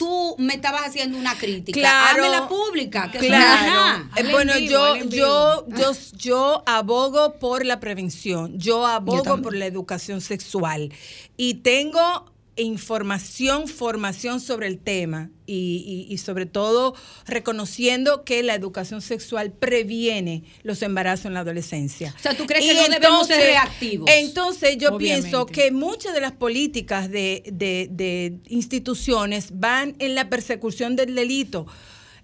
[0.05, 1.79] tú me estabas haciendo una crítica.
[1.79, 2.25] Claro.
[2.25, 3.11] Hazme la pública.
[3.11, 4.09] Que Claro.
[4.17, 9.67] Eh, bueno, vivo, yo, yo, yo, yo abogo por la prevención, yo abogo por la
[9.67, 10.93] educación sexual
[11.37, 16.95] y tengo información, formación sobre el tema y, y- y sobre todo
[17.27, 22.15] reconociendo que la educación sexual previene los embarazos en la adolescencia.
[22.17, 24.09] O sea, ¿tú crees Y que no debemos ser reactivos?
[24.11, 25.23] Entonces yo Obviamente.
[25.29, 31.15] pienso que muchas de las políticas de, de- de instituciones van en la persecución del
[31.15, 31.67] delito.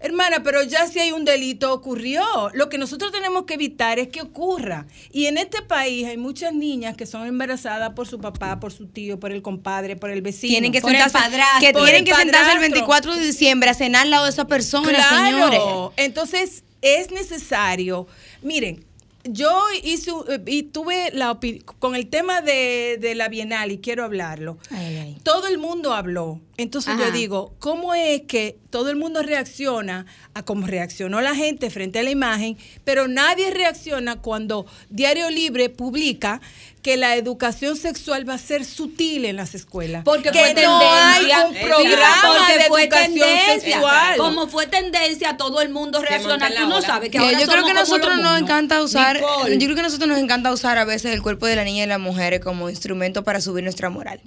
[0.02, 2.22] Hermana, pero ya si hay un delito ocurrió.
[2.54, 4.86] Lo que nosotros tenemos que evitar es que ocurra.
[5.12, 8.86] Y en este país hay muchas niñas que son embarazadas por su papá, por su
[8.86, 10.52] tío, por el compadre, por el vecino.
[10.52, 11.60] Tienen que Por el sentarse, padrastro.
[11.60, 12.60] que tienen el que sentarse el padrastro.
[12.60, 15.60] 24 de diciembre a cenar al lado de esa persona, señores.
[15.60, 15.92] Claro.
[15.96, 18.06] Entonces, es necesario.
[18.42, 18.84] Miren,
[19.24, 23.78] yo hice, eh, y tuve la opi- con el tema de, de la Bienal y
[23.78, 24.58] quiero hablarlo.
[24.70, 25.16] Ay, ay.
[25.22, 26.40] Todo el mundo habló.
[26.56, 27.06] Entonces Ajá.
[27.06, 31.98] yo digo, ¿cómo es que todo el mundo reacciona a cómo reaccionó la gente frente
[31.98, 36.40] a la imagen, pero nadie reacciona cuando Diario Libre publica
[36.82, 40.04] que la educación sexual va a ser sutil en las escuelas?
[40.04, 43.60] Porque que fue no hay un programa porque de fue educación tendencia.
[43.60, 44.16] sexual.
[44.16, 46.48] Como fue tendencia, todo el mundo reacciona.
[46.48, 49.58] la Tú no sabes que ahora yo creo que nosotros nos encanta usar, Nicole.
[49.58, 51.84] yo creo que a nosotros nos encanta usar a veces el cuerpo de la niña
[51.84, 54.20] y las mujeres como instrumento para subir nuestra moral.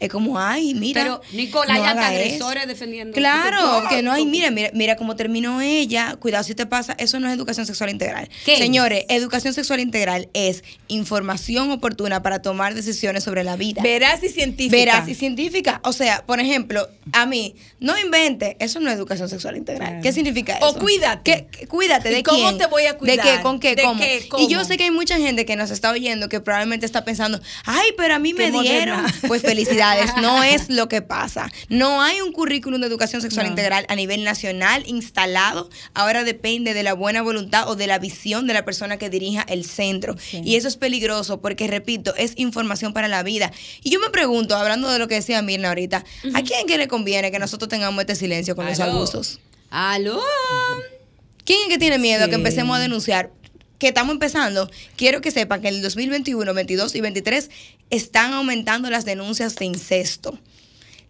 [0.00, 1.02] Es como, ay, mira.
[1.02, 2.24] Pero, Nicole, hay no haga eso.
[2.46, 3.14] agresores defendiendo.
[3.14, 4.30] Claro, que no hay, ¿cómo?
[4.32, 7.90] mira, mira, mira cómo terminó ella, cuidado si te pasa, eso no es educación sexual
[7.90, 8.28] integral.
[8.44, 10.64] ¿Qué Señores, educación sexual integral es
[11.04, 13.82] información oportuna para tomar decisiones sobre la vida.
[13.82, 14.76] Veraz y científica.
[14.76, 15.80] Veraz y científica.
[15.84, 19.88] O sea, por ejemplo, a mí, no invente, eso no es educación sexual integral.
[19.88, 20.02] Claro.
[20.02, 20.78] ¿Qué significa O eso?
[20.78, 21.22] cuídate.
[21.50, 22.58] ¿Qué- qué- cuídate, ¿Y ¿de cómo quién?
[22.58, 23.16] te voy a cuidar?
[23.16, 23.42] ¿De qué?
[23.42, 23.74] ¿Con qué?
[23.76, 24.00] ¿De ¿Cómo?
[24.00, 24.28] qué?
[24.38, 24.64] Y yo ¿Cómo?
[24.68, 28.14] sé que hay mucha gente que nos está oyendo que probablemente está pensando, ay, pero
[28.14, 29.04] a mí Qué me dieron.
[29.28, 29.42] Pues
[30.20, 31.50] no es lo que pasa.
[31.68, 33.52] No hay un currículum de educación sexual No.
[33.52, 35.70] integral a nivel nacional instalado.
[35.94, 39.42] Ahora depende de la buena voluntad o de la visión de la persona que dirija
[39.48, 40.16] el centro.
[40.32, 43.52] Y eso es peligroso porque, repito, es información para la vida.
[43.82, 46.88] Y yo me pregunto, hablando de lo que decía Mirna ahorita, ¿a quién que le
[46.88, 49.40] conviene que nosotros tengamos este silencio con los abusos?
[49.70, 50.20] Aló.
[51.44, 53.30] ¿Quién es que tiene miedo a que empecemos a denunciar?
[53.80, 54.70] Que estamos empezando.
[54.96, 57.50] Quiero que sepan que en el 2021, 22 y 23
[57.90, 60.38] están aumentando las denuncias de incesto.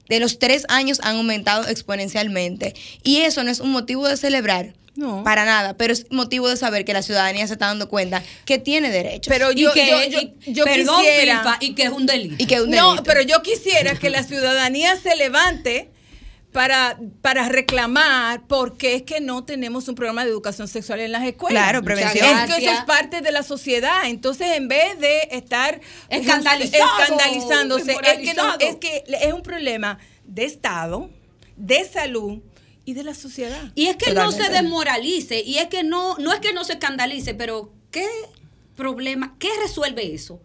[0.09, 2.75] De los tres años han aumentado exponencialmente.
[3.03, 4.73] Y eso no es un motivo de celebrar.
[4.97, 5.23] No.
[5.25, 8.59] Para nada, pero es motivo de saber que la ciudadanía se está dando cuenta que
[8.59, 9.29] tiene derechos.
[9.33, 11.59] Pero Y yo, que, yo, yo, y- yo perdón, quisiera...
[11.61, 12.35] Y que es un delito.
[12.39, 15.89] y que es un No, pero yo quisiera que la ciudadanía se levante
[16.53, 21.25] para, para reclamar porque es que no tenemos un programa de educación sexual en las
[21.25, 21.63] escuelas.
[21.63, 22.27] Claro, prevención.
[22.27, 24.07] Es que eso es parte de la sociedad.
[24.07, 29.99] Entonces, en vez de estar Escandalizado, escandalizándose, es que, no, es que es un problema
[30.25, 31.11] de Estado,
[31.57, 32.41] de salud
[32.85, 33.71] y de la sociedad.
[33.77, 34.63] Y es que no se Totalmente.
[34.63, 38.09] desmoralice, y es que no, no es que no se escandalice, pero ¿qué
[38.75, 40.41] problema, qué resuelve eso?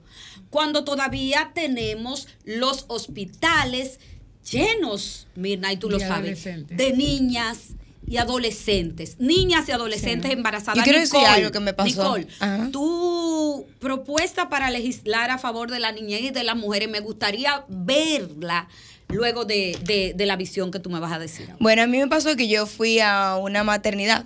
[0.52, 4.00] Cuando todavía tenemos los hospitales
[4.50, 7.70] llenos, Mirna, y tú lo De sabes, de niñas
[8.08, 10.78] y adolescentes, niñas y adolescentes embarazadas.
[10.78, 11.88] Yo quiero decir Nicole, algo que me pasó.
[11.88, 12.70] Nicole, Ajá.
[12.72, 17.66] tu propuesta para legislar a favor de la niñez y de las mujeres, me gustaría
[17.68, 18.68] verla
[19.10, 21.46] luego de, de- de la visión que tú me vas a decir.
[21.48, 21.58] ahora.
[21.60, 24.26] Bueno, a mí me pasó que yo fui a una maternidad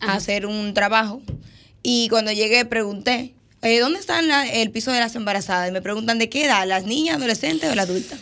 [0.00, 0.12] Ajá.
[0.12, 1.22] a hacer un trabajo
[1.82, 4.20] y cuando llegué pregunté, eh, ¿dónde está
[4.52, 5.68] el piso de las embarazadas?
[5.68, 6.66] Y me preguntan, ¿de qué edad?
[6.66, 8.18] ¿Las niñas, adolescentes o las adultas?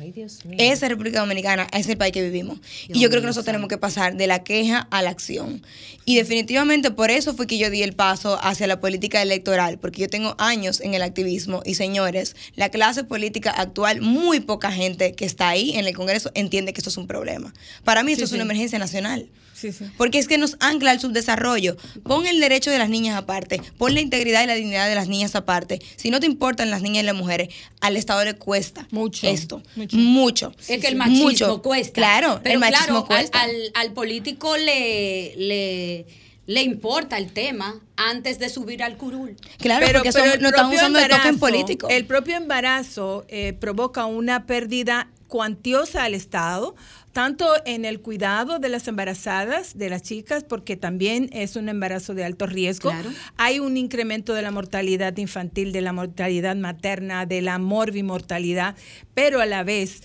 [0.00, 0.56] Ay, Dios mío.
[0.60, 2.58] Esa es República Dominicana, es el país que vivimos.
[2.88, 5.62] y yo creo que nosotros tenemos que pasar de la queja a la acción.
[6.04, 10.02] Y definitivamente por eso fue que yo di el paso hacia la política electoral, porque
[10.02, 15.12] yo tengo años en el activismo y señores, la clase política actual, muy poca gente
[15.14, 17.52] que está ahí en el Congreso entiende que esto es un problema.
[17.84, 18.34] Para mí esto Sí, es sí.
[18.36, 19.28] una emergencia nacional.
[19.56, 19.86] Sí, sí.
[19.96, 21.76] Porque es que nos ancla el subdesarrollo.
[22.04, 25.08] Pon el derecho de las niñas aparte, pon la integridad y la dignidad de las
[25.08, 25.80] niñas aparte.
[25.96, 27.48] Si no te importan las niñas y las mujeres,
[27.80, 29.62] al Estado le cuesta Mucho, esto.
[29.74, 29.96] mucho.
[29.96, 30.52] Mucho.
[30.68, 31.62] Es que el machismo Mucho.
[31.62, 31.92] cuesta.
[31.94, 33.40] Claro, pero el machismo claro, al- cuesta.
[33.42, 36.06] Al, al político le, le,
[36.46, 39.36] le importa el tema antes de subir al curul.
[39.58, 41.88] Claro, porque son- el no están propio usando el token embarazo- político.
[41.88, 46.76] El propio embarazo eh, provoca una pérdida cuantiosa al Estado,
[47.16, 52.12] tanto en el cuidado de las embarazadas, de las chicas, porque también es un embarazo
[52.12, 52.90] de alto riesgo.
[52.90, 53.08] Claro.
[53.38, 58.74] Hay un incremento de la mortalidad infantil, de la mortalidad materna, de la morbimortalidad,
[59.14, 60.02] pero a la vez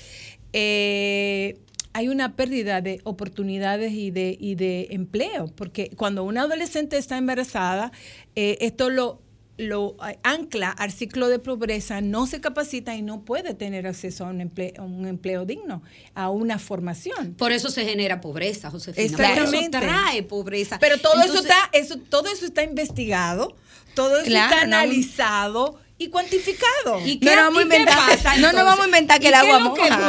[0.53, 1.57] eh,
[1.91, 7.17] hay una pérdida de oportunidades y de, y de empleo, porque cuando una adolescente está
[7.17, 7.91] embarazada,
[8.37, 9.21] eh, esto lo
[9.61, 14.25] lo eh, ancla al ciclo de pobreza, no se capacita y no puede tener acceso
[14.25, 15.83] a un empleo, a un empleo digno,
[16.15, 17.33] a una formación.
[17.35, 19.17] Por eso se genera pobreza, Josefina.
[19.17, 19.77] Por Exactamente.
[19.77, 20.79] eso trae pobreza.
[20.79, 23.55] Pero todo eso está, eso, todo eso está investigado,
[23.95, 26.99] todo eso Claro, está analizado y cuantificado.
[27.05, 29.25] ¿Y No qué- vamos a y qué inventar, pasa, no nos vamos a inventar que
[29.25, 29.99] ¿Y el qué agua que moja.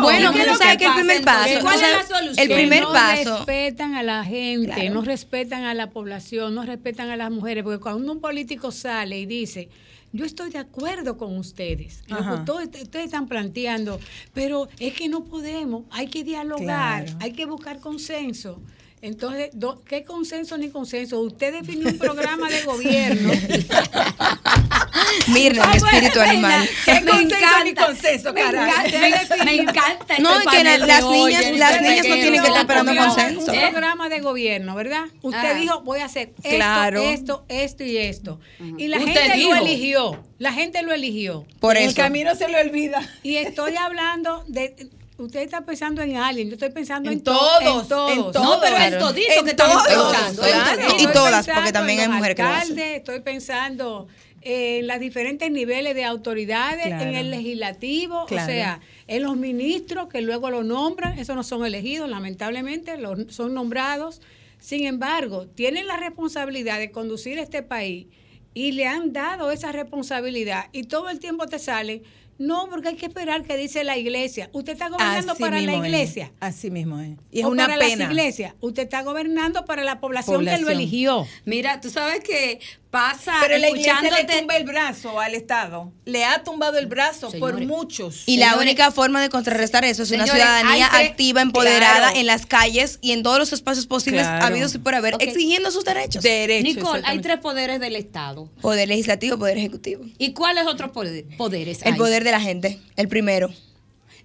[0.00, 1.52] Bueno, ¿Y qué tú lo sabes que el primer entonces?
[1.54, 2.38] paso, ¿Cuál es la solución?
[2.38, 3.36] el Que primer no paso.
[3.38, 4.94] respetan a la gente, Claro.
[4.94, 9.18] no respetan a la población, no respetan a las mujeres, porque cuando un político sale
[9.18, 9.68] y dice,
[10.12, 13.98] yo estoy de acuerdo con ustedes, lo que ustedes están planteando,
[14.34, 17.18] pero es que no podemos, hay que dialogar, Claro.
[17.20, 18.62] hay que buscar consenso.
[19.04, 19.50] Entonces,
[19.86, 21.18] ¿qué consenso ni consenso?
[21.22, 23.32] Usted definió un programa de gobierno.
[25.28, 26.68] Mirna, mi espíritu animal.
[26.84, 28.70] ¿Qué Me consenso ni encanta, consenso, me caray?
[28.70, 32.48] encanta, me, me encanta No, este es que las niñas- las niñas no tienen que
[32.48, 33.52] estar esperando consenso.
[33.52, 33.68] Un ¿Eh?
[33.70, 35.04] programa de gobierno, ¿verdad?
[35.22, 35.54] Usted Ah.
[35.54, 37.00] dijo, voy a hacer esto, Claro.
[37.00, 38.40] esto, esto y esto.
[38.78, 39.50] Y la Usted gente dijo.
[39.54, 40.24] lo eligió.
[40.38, 41.46] La gente lo eligió.
[41.60, 41.96] Por En el eso.
[41.96, 43.00] camino se le olvida.
[43.22, 44.88] Y estoy hablando de.
[45.18, 48.10] Usted está pensando en alguien, yo estoy pensando en, En to- todos, en todos.
[48.10, 48.34] en todos.
[48.42, 48.98] No, pero en Claro.
[49.06, 50.42] todito En que estamos todos, pensando.
[50.42, 50.80] claro.
[50.88, 51.02] todito.
[51.10, 52.78] Y todas, porque también hay mujeres que lo hacen.
[52.78, 54.08] Estoy pensando
[54.44, 57.02] en los diferentes niveles de autoridades, Claro.
[57.10, 58.44] en el legislativo, Claro.
[58.44, 63.34] o sea, en los ministros que luego lo nombran, esos no son elegidos, lamentablemente, los-
[63.34, 64.20] son nombrados.
[64.58, 68.06] Sin embargo, tienen la responsabilidad de conducir este país
[68.54, 72.02] y le han dado esa responsabilidad y todo el tiempo te salen.
[72.38, 74.48] No, porque hay que esperar que dice la iglesia.
[74.52, 75.78] Usted está gobernando Así para la es.
[75.78, 76.32] iglesia.
[76.40, 77.10] Así mismo es.
[77.30, 77.96] Y es o una para pena.
[78.04, 78.54] las iglesias.
[78.60, 80.64] Usted está gobernando para la población, que Población.
[80.64, 81.26] lo eligió.
[81.44, 82.58] Mira, tú sabes que
[82.92, 85.90] pasa Pero la iglesia le tumba el brazo al Estado.
[86.04, 88.22] Le ha tumbado el brazo por muchos.
[88.26, 92.16] Y la Señores- única forma de contrarrestar eso es una ciudadanía hay activa, empoderada Claro.
[92.18, 94.44] en las calles y en todos los espacios posibles Claro.
[94.44, 96.22] habidos y por haber, exigiendo sus derechos.
[96.22, 96.62] Derecho.
[96.64, 98.48] Nicole, hay tres poderes del Estado.
[98.60, 100.04] Poder legislativo, poder ejecutivo.
[100.18, 101.98] ¿Y cuáles otros poder- poderes El hay?
[101.98, 103.50] poder de la gente, el primero.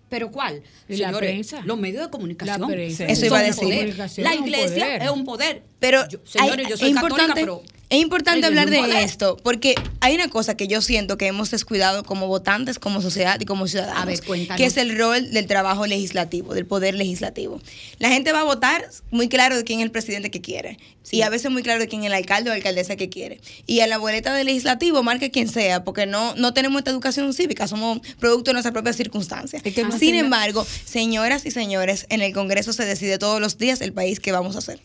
[0.10, 0.62] ¿Pero cuál?
[0.90, 1.62] La prensa.
[1.66, 2.62] los medios de comunicación.
[2.62, 3.06] La prensa.
[3.06, 3.96] Eso iba a decir.
[4.18, 5.02] La es un iglesia poder.
[5.04, 5.64] es un poder.
[5.80, 9.38] Pero Yo- señores, hay- yo soy es católica, importante, pero es importante hablar de esto,
[9.44, 13.46] porque hay una cosa que yo siento que hemos descuidado como votantes, como sociedad y
[13.46, 17.62] como ciudadanos, ver, que es el rol del trabajo legislativo, del poder legislativo.
[18.00, 20.78] La gente va a votar muy claro de quién es el presidente que quiere
[21.12, 23.40] y a veces muy claro de quién es el alcalde o alcaldesa que quiere.
[23.66, 27.34] Y a la boleta del legislativo marca quien sea, porque no, no tenemos esta educación
[27.34, 29.62] cívica, somos producto de nuestras propias circunstancias.
[29.64, 33.58] Es que no Sin embargo, señoras y señores, en el Congreso se decide todos los
[33.58, 34.82] días el país que vamos a hacer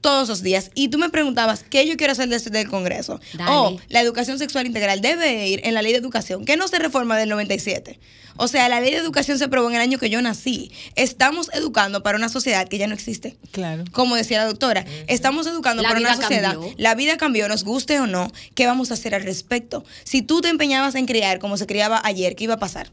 [0.00, 0.70] todos los días.
[0.74, 3.20] Y tú me preguntabas, ¿qué yo quiero hacer desde el Congreso?
[3.34, 3.50] Dale.
[3.50, 6.78] O la educación sexual integral debe ir en la ley de educación, que no se
[6.78, 7.98] reforma del 97.
[8.36, 10.72] O sea, la ley de educación se aprobó en el año que yo nací.
[10.94, 13.36] Estamos educando para una sociedad que ya no existe.
[13.52, 13.84] Claro.
[13.92, 16.52] Como decía la doctora, estamos educando La para una sociedad.
[16.52, 16.74] cambió.
[16.78, 18.32] La vida cambió, nos guste o no.
[18.54, 19.84] ¿Qué vamos a hacer al respecto?
[20.04, 22.90] Si tú te empeñabas en criar como se criaba ayer, ¿qué iba a pasar?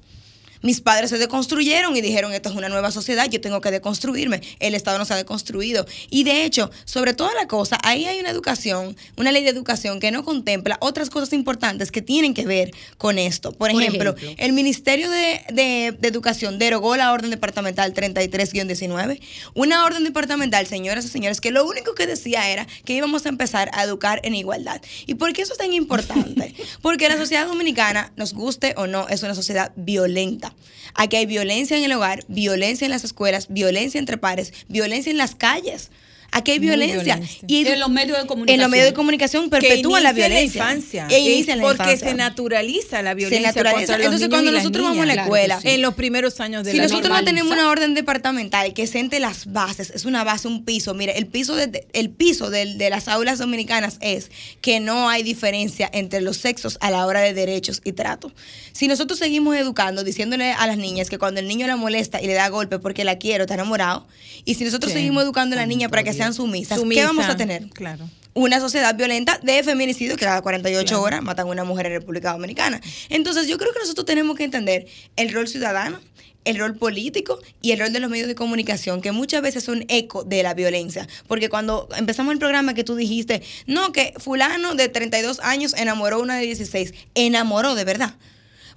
[0.67, 4.41] Mis padres se deconstruyeron y dijeron, esto es una nueva sociedad, yo tengo que deconstruirme.
[4.59, 5.85] El Estado no se ha deconstruido.
[6.09, 10.01] Y de hecho, sobre toda la cosa, ahí hay una educación, una ley de educación
[10.01, 13.53] que no contempla otras cosas importantes que tienen que ver con esto.
[13.53, 14.43] Por, Por ejemplo, ejemplo.
[14.43, 19.21] el Ministerio de, de- de Educación derogó la orden departamental 33-19.
[19.53, 23.29] Una orden departamental, señoras y señores, que lo único que decía era que íbamos a
[23.29, 24.81] empezar a educar en igualdad.
[25.05, 26.53] ¿Y por qué eso es tan importante?
[26.81, 30.53] Porque la sociedad dominicana, nos guste o no, es una sociedad violenta.
[30.93, 35.17] Aquí hay violencia en el hogar, violencia en las escuelas, violencia entre pares, violencia en
[35.17, 35.91] las calles.
[36.31, 37.15] Aquí hay violencia.
[37.15, 37.39] violencia.
[37.47, 38.61] Y En los medios de en comunicación.
[38.61, 40.61] los medios de comunicación perpetúan la en violencia.
[40.61, 41.07] infancia.
[41.09, 42.09] E inicia en la porque infancia.
[42.09, 43.79] se naturaliza la Se violencia naturaliza.
[43.79, 46.63] contra los Entonces, niños cuando y nosotros vamos a la escuela, en los primeros años
[46.63, 50.23] de Si la nosotros no tenemos una orden departamental que sente las bases, es una
[50.23, 50.93] base, un piso.
[50.93, 54.29] Mire, el piso de, el piso de, las aulas dominicanas es
[54.61, 58.31] que no hay diferencia entre los sexos a la hora de derechos y trato.
[58.73, 62.27] Si nosotros seguimos educando, diciéndole a las niñas que cuando el niño la molesta y
[62.27, 64.05] le da golpe porque la quiere o está enamorado,
[64.45, 64.99] y si nosotros Sí.
[64.99, 67.67] seguimos educando a la niña para que sean sumisas, Sumisa, ¿qué vamos a tener?
[67.69, 68.09] Claro.
[68.33, 72.31] una sociedad violenta de feminicidio que cada 48 horas matan a una mujer en República
[72.33, 72.81] Dominicana.
[73.09, 75.99] Entonces yo creo que nosotros tenemos que entender el rol ciudadano,
[76.47, 79.83] el rol político y el rol de los medios de comunicación, que muchas veces son
[79.89, 81.07] eco de la violencia.
[81.27, 86.17] Porque cuando empezamos el programa que tú dijiste, no, que fulano de 32 años enamoró
[86.17, 88.15] a una de 16, enamoró de verdad.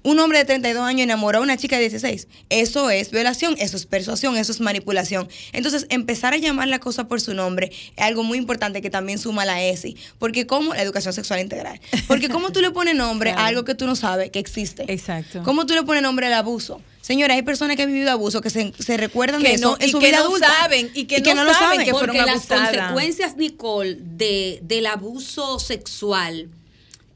[0.03, 2.27] Un hombre de 32 años enamoró a una chica de 16.
[2.49, 5.29] Eso es violación, eso es persuasión, eso es manipulación.
[5.53, 9.19] Entonces, empezar a llamar la cosa por su nombre es algo muy importante que también
[9.19, 9.97] suma la ESI.
[10.19, 11.81] Porque como la educación sexual integral.
[12.09, 14.85] Porque cómo tú le pones nombre a algo que tú no sabes que existe.
[14.93, 15.43] Exacto.
[15.45, 16.81] ¿Cómo tú le pones nombre al abuso?
[17.03, 19.77] Señora, hay personas que han vivido abuso que se, se recuerdan Que de eso no-
[19.81, 20.49] en y su que vida no adulta.
[20.61, 25.59] saben, y que no lo saben que Porque fueron las consecuencias, Nicole, de, del abuso
[25.59, 26.49] sexual,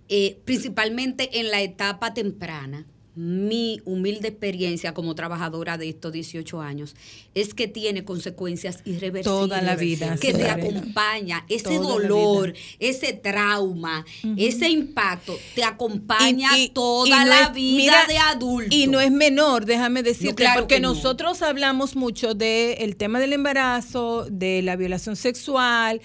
[0.08, 2.86] eh, principalmente en la etapa temprana,
[3.16, 6.96] mi humilde experiencia como trabajadora de estos 18 años
[7.36, 9.22] es que tiene consecuencias irreversibles.
[9.24, 11.44] Toda la vida, Que te acompaña.
[11.48, 14.04] Ese Toda dolor, ese trauma,
[14.36, 18.74] ese impacto, te acompaña Y- y- toda y no la es- vida mira, de adulto.
[18.74, 20.94] Y no es menor, déjame decirte, No, claro porque que no.
[20.94, 26.00] nosotros hablamos mucho del tema del embarazo, de la violación sexual,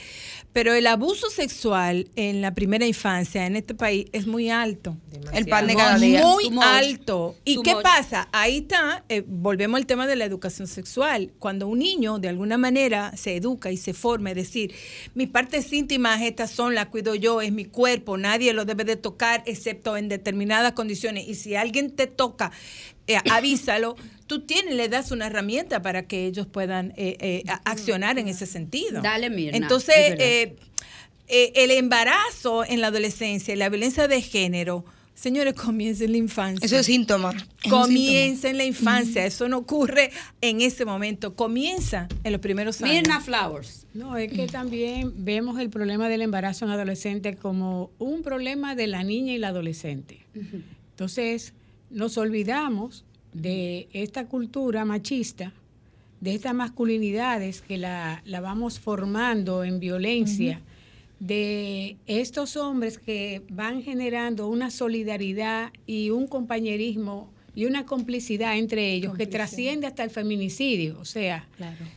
[0.52, 4.98] pero el abuso sexual en la primera infancia en este país es muy alto.
[5.32, 6.24] El pan de cada día.
[6.24, 6.64] Muy Too much.
[6.66, 7.36] alto.
[7.46, 7.84] ¿Y Too qué much.
[7.84, 8.28] pasa?
[8.32, 11.32] Ahí está, eh, volvemos al tema de la educación sexual.
[11.38, 14.74] Cuando un niño de alguna manera se educa y se forma, es decir,
[15.14, 18.96] mis partes íntimas estas son, las cuido yo, es mi cuerpo, nadie lo debe de
[18.96, 21.28] tocar excepto en determinadas condiciones.
[21.28, 22.52] Y si alguien te toca,
[23.08, 23.96] eh, avísalo.
[24.30, 28.46] Tú tienes, le das una herramienta para que ellos puedan eh, eh, accionar en ese
[28.46, 29.02] sentido.
[29.02, 30.56] Dale, Mirna, Entonces, eh,
[31.28, 36.18] eh, el embarazo en la adolescencia y la violencia de género, señores, comienza en la
[36.18, 36.64] infancia.
[36.64, 37.34] Eso es síntoma.
[37.64, 40.12] Es Comienza en la infancia, eso no ocurre
[40.42, 42.98] en ese momento, comienza en los primeros años.
[42.98, 43.88] Mirna Flowers.
[43.96, 48.86] No, es que también vemos el problema del embarazo en adolescentes como un problema de
[48.86, 50.20] la niña y la adolescente.
[50.92, 51.54] Entonces,
[51.90, 55.54] nos olvidamos de esta cultura machista,
[56.22, 60.62] de estas masculinidades que la, la vamos formando en violencia,
[61.20, 68.94] de estos hombres que van generando una solidaridad y un compañerismo y una complicidad entre
[68.94, 70.98] ellos que trasciende hasta el feminicidio.
[71.00, 71.48] O sea,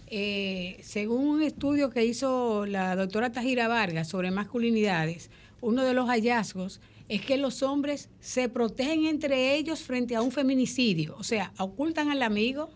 [0.08, 6.08] eh, según un estudio que hizo la doctora Tajira Vargas sobre masculinidades, uno de los
[6.08, 6.80] hallazgos
[7.14, 11.14] es que los hombres se protegen entre ellos frente a un feminicidio.
[11.18, 12.70] O sea, ocultan al amigo,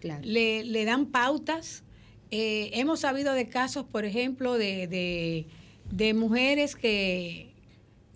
[0.00, 0.20] Claro.
[0.24, 1.84] le, le dan pautas.
[2.30, 5.46] Eh, hemos sabido de casos, por ejemplo, de, de-
[5.90, 7.52] de mujeres que,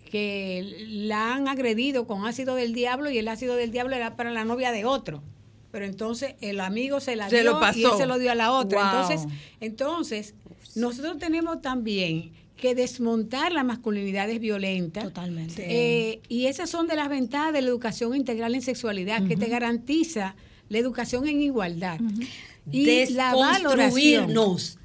[0.09, 4.31] que la han agredido con ácido del diablo y el ácido del diablo era para
[4.31, 5.23] la novia de otro.
[5.71, 7.79] Pero entonces el amigo se la Se dio lo pasó.
[7.79, 8.79] y él se lo dio a la otra.
[8.79, 9.01] Wow.
[9.01, 10.35] Entonces, entonces,
[10.75, 15.03] nosotros tenemos también que desmontar las masculinidades violentas.
[15.03, 15.65] Totalmente.
[15.67, 19.47] Eh, y esas son de las ventajas de la educación integral en sexualidad, que te
[19.47, 20.35] garantiza
[20.69, 21.99] la educación en igualdad.
[22.71, 24.33] Y la valoración.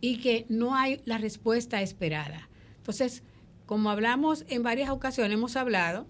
[0.00, 2.48] y que no hay la respuesta esperada.
[2.76, 3.22] Entonces,
[3.66, 6.06] como hablamos en varias ocasiones, hemos hablado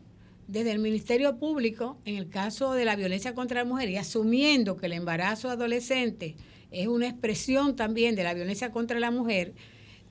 [0.49, 4.77] desde el Ministerio Público, en el caso de la violencia contra la mujer, y asumiendo
[4.77, 6.37] que el embarazo adolescente
[6.71, 9.55] es una expresión también de la violencia contra la mujer,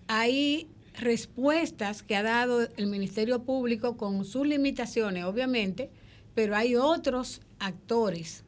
[0.07, 0.67] hay
[0.99, 5.89] respuestas que ha dado el Ministerio Público con sus limitaciones, obviamente,
[6.35, 8.43] pero hay otros actores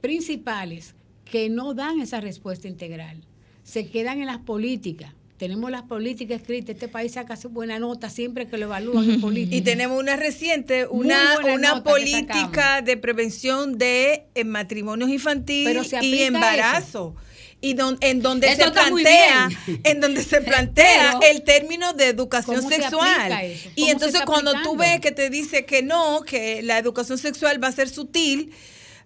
[0.00, 3.22] principales que no dan esa respuesta integral.
[3.62, 5.14] Se quedan en las políticas.
[5.38, 6.70] Tenemos las políticas escritas.
[6.74, 9.56] Este país saca su buena nota siempre que lo evalúan en política.
[9.56, 17.14] Y tenemos una reciente, una, una política de prevención de eh, matrimonios infantiles y embarazo.
[17.60, 19.48] Y don- en donde Eso se plantea,
[19.82, 23.32] en donde se plantea Pero, el término de educación ¿cómo se sexual.
[23.32, 24.76] Y ¿Cómo se entonces cuando tú aplicando?
[24.78, 28.52] ves que te dice que no, que la educación sexual va a ser sutil,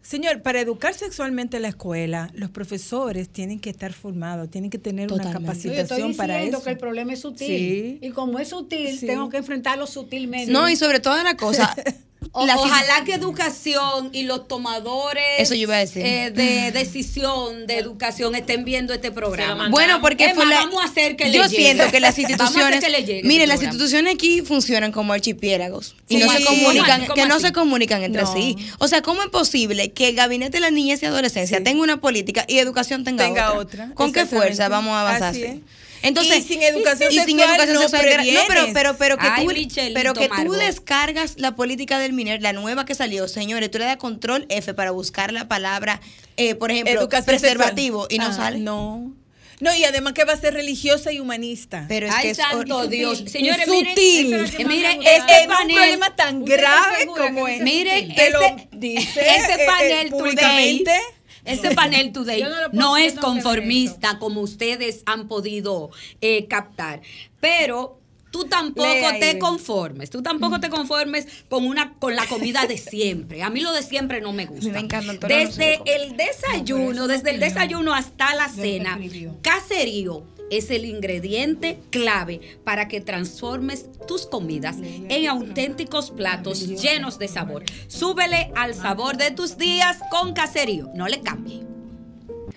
[0.02, 4.78] Señor, para educar sexualmente en la escuela, los profesores tienen que estar formados, tienen que
[4.78, 5.54] tener una Totalmente.
[5.62, 6.62] Yo estoy capacitación para eso.
[6.62, 7.46] que el problema es sutil.
[7.46, 7.98] Sí.
[8.02, 9.06] Y como es sutil, Sí.
[9.06, 10.50] tengo que enfrentarlo sutilmente.
[10.52, 11.74] No, y sobre todo una cosa.
[12.34, 16.02] O- la- ojalá que educación y los tomadores Eso yo iba a decir.
[16.04, 19.68] eh, de decisión de educación estén viendo este programa.
[19.68, 21.56] Bueno, porque la- vamos a hacer que le yo llegue.
[21.64, 23.64] siento que las Vamos a hacer instituciones, que le llegue este las programa.
[23.64, 26.24] instituciones aquí funcionan como archipiélagos y Sí.
[26.24, 27.06] no se ¿Cómo comunican, así?
[27.08, 27.44] ¿Cómo que no así?
[27.44, 28.32] se comunican entre No.
[28.32, 28.56] sí.
[28.78, 31.64] O sea, ¿cómo es posible que el gabinete de la niñez y adolescencia Sí.
[31.64, 33.84] tenga una política y educación tenga, Tenga otra?
[33.84, 35.52] otra, ¿Con qué fuerza vamos a avanzar Así así?
[35.56, 35.81] es.
[36.02, 39.26] Entonces, Y sin educación y sin sexual educación no sexual, no, pero, pero, pero que
[39.30, 40.56] Ay, tú, Michelito pero que tú Margot.
[40.58, 44.74] descargas la política del MINER, la nueva que salió, señores, tú le das control F
[44.74, 46.00] para buscar la palabra,
[46.36, 48.14] eh, por ejemplo, Educación preservativo sexual.
[48.14, 48.58] y no Ah, sale.
[48.58, 49.12] No.
[49.60, 51.84] No, y además que va a ser religiosa y humanista.
[51.86, 53.22] Pero es Ay, que es santo Dios.
[53.28, 54.66] Señores, sutil.
[54.66, 57.58] miren, es este es un problema tan ¿Usted está grave como que es.
[57.58, 58.14] eso es Miren, sutil?
[58.16, 61.00] Te lo este, dice, este eh, eh, panel today, públicamente.
[61.44, 65.90] Este panel today no es conformista como ustedes han podido
[66.20, 67.02] eh, captar,
[67.40, 67.98] pero
[68.30, 73.42] tú tampoco te conformes, tú tampoco te conformes con una con la comida de siempre.
[73.42, 74.70] A mí lo de siempre no me gusta.
[74.70, 78.98] me encantan todos los Desde el desayuno, desde el desayuno hasta la cena,
[79.42, 87.28] caserío es el ingrediente clave para que transformes tus comidas en auténticos platos llenos de
[87.28, 87.64] sabor.
[87.88, 90.90] Súbele al sabor de tus días con caserío.
[90.94, 91.62] No le cambie.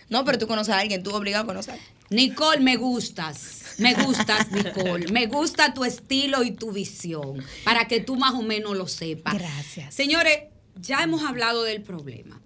[0.10, 1.80] No, pero tú conoces a alguien, tú obligado a conocer.
[2.10, 3.76] Nicole, me gustas.
[3.78, 5.12] Me gustas, Nicole.
[5.12, 7.43] Me gusta tu estilo y tu visión.
[7.64, 9.34] Para que tú más o menos lo sepas.
[9.36, 9.93] Gracias.
[9.93, 10.43] Señores,
[10.76, 12.41] ya hemos hablado del problema.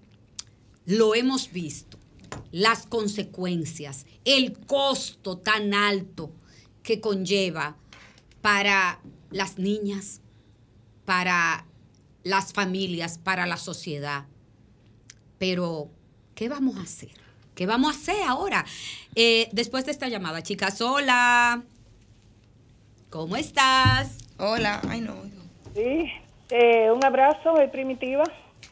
[0.85, 1.88] Lo hemos visto.
[2.51, 6.31] Las consecuencias, el costo tan alto
[6.83, 7.75] que conlleva
[8.41, 8.99] para
[9.31, 10.21] las niñas,
[11.05, 11.65] para
[12.23, 14.25] las familias, para la sociedad.
[15.37, 15.89] Pero,
[16.35, 17.11] ¿qué vamos a hacer?
[17.55, 18.65] ¿Qué vamos a hacer ahora?
[19.15, 21.63] Eh, después de esta llamada, chicas, hola.
[23.09, 24.17] ¿Cómo estás?
[24.37, 25.15] Hola, ay no.
[25.75, 26.09] Sí,
[26.49, 28.23] eh, un abrazo, Primitiva.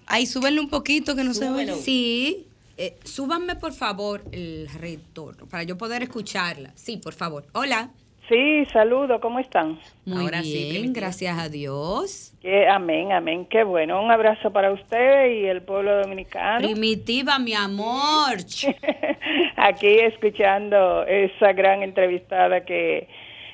[0.06, 1.76] Ay, súbele un poquito que no se oye.
[1.76, 2.47] Sí.
[2.78, 6.72] Eh, súbanme, por favor, el retorno para yo poder escucharla.
[6.76, 7.44] Sí, por favor.
[7.54, 7.90] Hola.
[8.30, 9.80] Sí, saludo, ¿cómo están?
[10.06, 11.06] Muy Ahora sí, bien, Primitiva.
[11.06, 12.34] gracias a Dios.
[12.42, 14.04] Que- amén, amén, qué bueno.
[14.04, 16.60] Un abrazo para usted y el pueblo dominicano.
[16.68, 18.36] Primitiva, mi amor.
[19.56, 23.08] Aquí escuchando esa gran entrevistada que,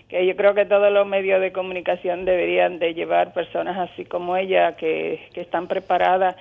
[0.10, 4.36] que yo creo que todos los medios de comunicación deberían de llevar personas así como
[4.38, 6.36] ella, que, que están preparadas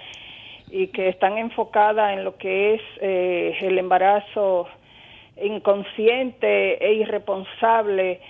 [0.72, 4.66] y que están enfocadas en lo que es eh, el embarazo
[5.40, 8.20] inconsciente e irresponsable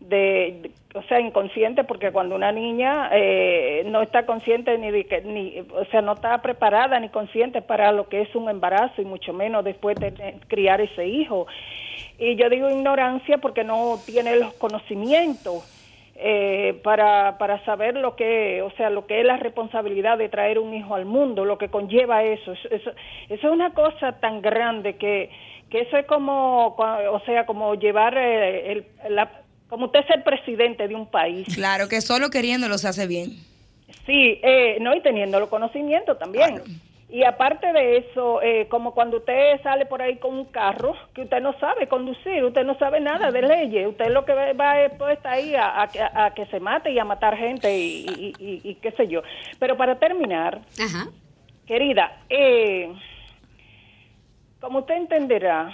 [0.00, 5.20] de, o sea inconsciente porque cuando una niña eh, no está consciente ni de que
[5.20, 9.04] ni o sea no está preparada ni consciente para lo que es un embarazo y
[9.04, 11.46] mucho menos después de de criar ese hijo.
[12.18, 15.62] Y yo digo ignorancia porque no tiene los conocimientos
[16.24, 20.58] eh, para, para saber lo que, o sea, lo que es la responsabilidad de traer
[20.58, 22.52] un hijo al mundo, lo que conlleva eso.
[22.52, 22.90] Eso, eso,
[23.28, 25.30] eso es una cosa tan grande que,
[25.68, 29.30] que eso es como, o sea, como llevar eh, el, la,
[29.68, 31.46] como usted ser presidente de un país.
[31.54, 33.30] Claro, que solo queriéndolo se hace bien.
[34.06, 36.62] Sí, eh, no, y teniendo los conocimientos también.
[37.12, 41.20] Y aparte de eso, eh, como cuando usted sale por ahí con un carro, que
[41.24, 44.80] usted no sabe conducir, usted no sabe nada de leyes, usted lo que va- va
[44.80, 47.84] es puesta ahí a, a que- a que se mate y a matar gente y,
[47.84, 49.20] y- y- y qué sé yo.
[49.58, 51.04] Pero para terminar, Ajá.
[51.66, 52.90] querida, eh,
[54.58, 55.70] como usted entenderá,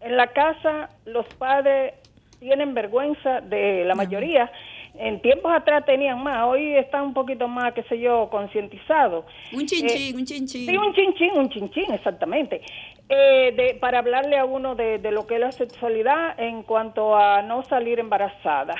[0.00, 1.92] en la casa los padres
[2.38, 4.50] tienen vergüenza de la mayoría.
[4.94, 9.24] En tiempos atrás tenían más, hoy están un poquito más, qué sé yo, concientizados.
[9.52, 10.66] Un chinchín, un chinchín.
[10.66, 12.60] Sí, un chinchín, un chinchín, exactamente.
[13.08, 17.16] Eh, de, para hablarle a uno de, de lo que es la sexualidad en cuanto
[17.16, 18.74] a no salir embarazada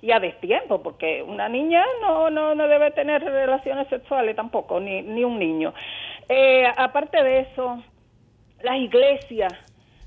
[0.00, 5.00] y a destiempo, porque una niña no, no, no debe tener relaciones sexuales tampoco, ni,
[5.02, 5.72] ni un niño.
[6.28, 7.82] Eh, aparte de eso,
[8.62, 9.52] las iglesias,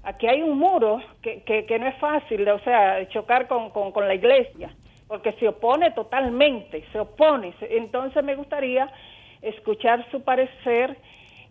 [0.04, 3.92] aquí hay un muro que, que, que no es fácil, o sea, chocar con, con,
[3.92, 4.70] con la iglesia,
[5.08, 7.54] porque se opone totalmente, se opone.
[7.62, 8.92] Entonces me gustaría
[9.42, 10.98] escuchar su parecer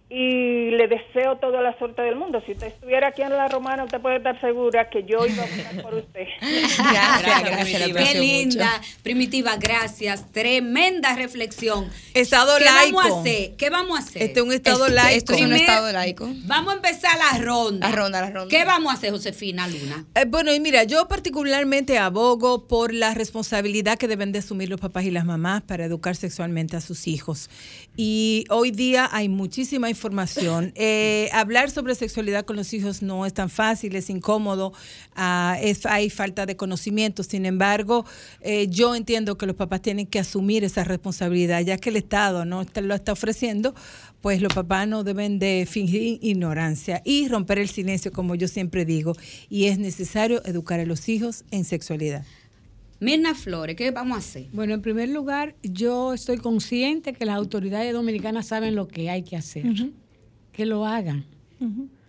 [0.08, 2.40] y le deseo toda la suerte del mundo.
[2.46, 5.46] Si usted estuviera aquí en La Romana, usted puede estar segura que yo iba a
[5.46, 6.26] votar por usted.
[6.40, 8.90] Gracias, gracias, Qué linda, mucho.
[9.02, 10.30] primitiva, gracias.
[10.30, 11.90] Tremenda reflexión.
[12.14, 12.96] Estado ¿Qué laico.
[12.98, 13.56] vamos a hacer?
[13.56, 14.22] ¿Qué vamos a hacer?
[14.22, 15.16] Este es un estado Esto- laico.
[15.18, 16.28] esto es un estado laico.
[16.44, 17.88] Vamos a empezar la ronda.
[17.90, 18.48] La ronda, la ronda.
[18.56, 20.04] ¿Qué vamos a hacer, Josefina Luna?
[20.14, 24.80] Eh, bueno, y mira, yo particularmente abogo por la responsabilidad que deben de asumir los
[24.80, 27.50] papás y las mamás para educar sexualmente a sus hijos.
[27.96, 29.95] Y hoy día hay muchísima información.
[30.74, 34.72] Eh, hablar sobre sexualidad con los hijos no es tan fácil, es incómodo,
[35.14, 37.22] ah, es, hay falta de conocimiento.
[37.22, 38.04] Sin embargo,
[38.40, 42.44] eh, yo entiendo que los papás tienen que asumir esa responsabilidad, ya que el Estado
[42.44, 43.74] no lo está ofreciendo,
[44.20, 48.84] pues los papás no deben de fingir ignorancia y romper el silencio, como yo siempre
[48.84, 49.14] digo,
[49.48, 52.24] y es necesario educar a los hijos en sexualidad.
[53.00, 54.46] Mirna Flores, ¿qué vamos a hacer?
[54.52, 59.22] Bueno, en primer lugar, yo estoy consciente que las autoridades dominicanas saben lo que hay
[59.22, 59.66] que hacer.
[60.52, 61.24] Que lo hagan.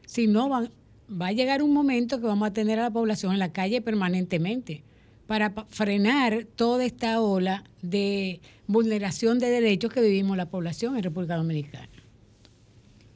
[0.05, 0.69] Si no, van,
[1.09, 3.81] va a llegar un momento que vamos a tener a la población en la calle
[3.81, 4.83] permanentemente
[5.25, 11.03] para pa- frenar toda esta ola de vulneración de derechos que vivimos la población en
[11.03, 11.89] República Dominicana.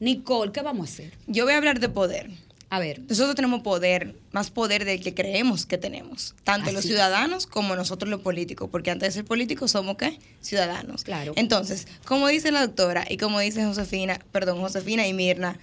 [0.00, 1.12] Nicole, ¿qué vamos a hacer?
[1.26, 2.30] Yo voy a hablar de poder.
[2.74, 6.84] A ver, Nosotros tenemos poder, más poder del que creemos que tenemos, tanto Así los
[6.86, 6.90] es.
[6.90, 10.18] ciudadanos como nosotros los políticos, porque antes de ser políticos somos qué?
[10.40, 11.04] Ciudadanos.
[11.04, 11.34] Claro.
[11.36, 15.58] Entonces, como dice la doctora y como dice Josefina, perdón, Josefina y Mirna,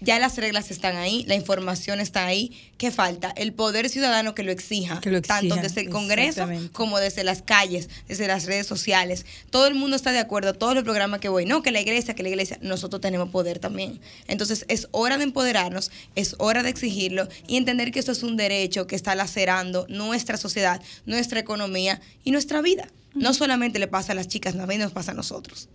[0.00, 2.52] ya las reglas están ahí, la información está ahí.
[2.76, 3.32] ¿Qué falta?
[3.36, 7.24] El poder ciudadano que lo exija, Que lo exija, tanto desde el Congreso como desde
[7.24, 9.26] las calles, desde las redes sociales.
[9.50, 12.14] Todo el mundo está de acuerdo, todos los programas que voy, no, que la iglesia,
[12.14, 14.00] que la iglesia, nosotros tenemos poder también.
[14.28, 18.36] Entonces es hora de empoderarnos, es hora de exigirlo y entender que esto es un
[18.36, 22.88] derecho que está lacerando nuestra sociedad, nuestra economía y nuestra vida.
[23.14, 25.68] No solamente le pasa a las chicas, también nos pasa a nosotros.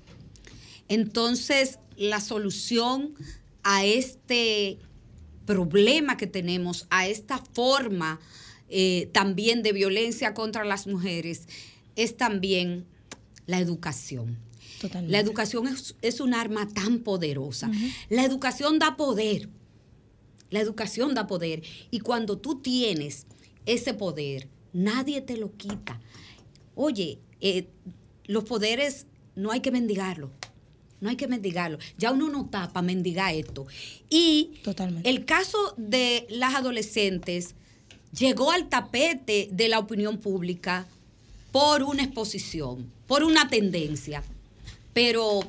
[0.87, 3.13] entonces la solución
[3.63, 4.77] a este
[5.45, 8.19] problema que tenemos, a esta forma
[8.69, 11.47] eh, también de violencia contra las mujeres,
[11.95, 12.85] es también
[13.45, 14.37] la educación.
[15.07, 17.71] La educación es, es un arma tan poderosa.
[18.09, 19.47] La educación da poder.
[20.49, 21.63] La educación da poder.
[21.89, 23.25] Y cuando tú tienes
[23.65, 26.01] ese poder, nadie te lo quita.
[26.75, 27.67] Oye, eh,
[28.25, 29.05] los poderes
[29.35, 30.31] no hay que mendigarlos.
[31.03, 31.77] No hay que mendigarlo.
[31.97, 33.67] Ya uno no está para mendigar esto.
[34.09, 35.09] Y Totalmente.
[35.09, 37.55] el caso de las adolescentes
[38.17, 40.87] llegó al tapete de la opinión pública
[41.51, 44.23] por una exposición, por una tendencia.
[44.93, 45.41] Pero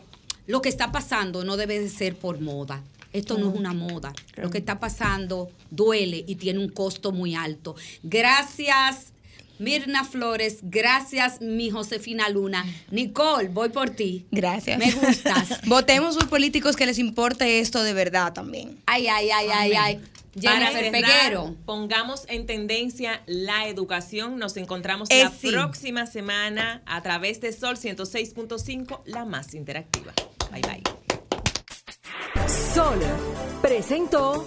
[0.48, 2.82] lo que está pasando no debe de ser por moda.
[3.12, 4.12] Esto no es una moda.
[4.34, 7.76] Lo que está pasando duele y tiene un costo muy alto.
[8.02, 9.13] Gracias.
[9.58, 12.64] Mirna Flores, gracias mi Josefina Luna.
[12.90, 14.26] Nicole, voy por ti.
[14.30, 14.78] Gracias.
[14.78, 15.60] Me gustas.
[15.66, 18.78] Votemos por políticos que les importe esto de verdad también.
[18.86, 20.00] Ay, ay, ay, ay, ay.
[20.42, 21.54] Para cerrar, Peguero.
[21.64, 24.36] pongamos en tendencia la educación.
[24.36, 25.50] Nos encontramos la sí.
[25.50, 30.12] próxima semana a través de Sol 106.5, la más interactiva.
[30.50, 30.82] Bye bye.
[32.74, 32.98] Sol
[33.62, 34.46] presentó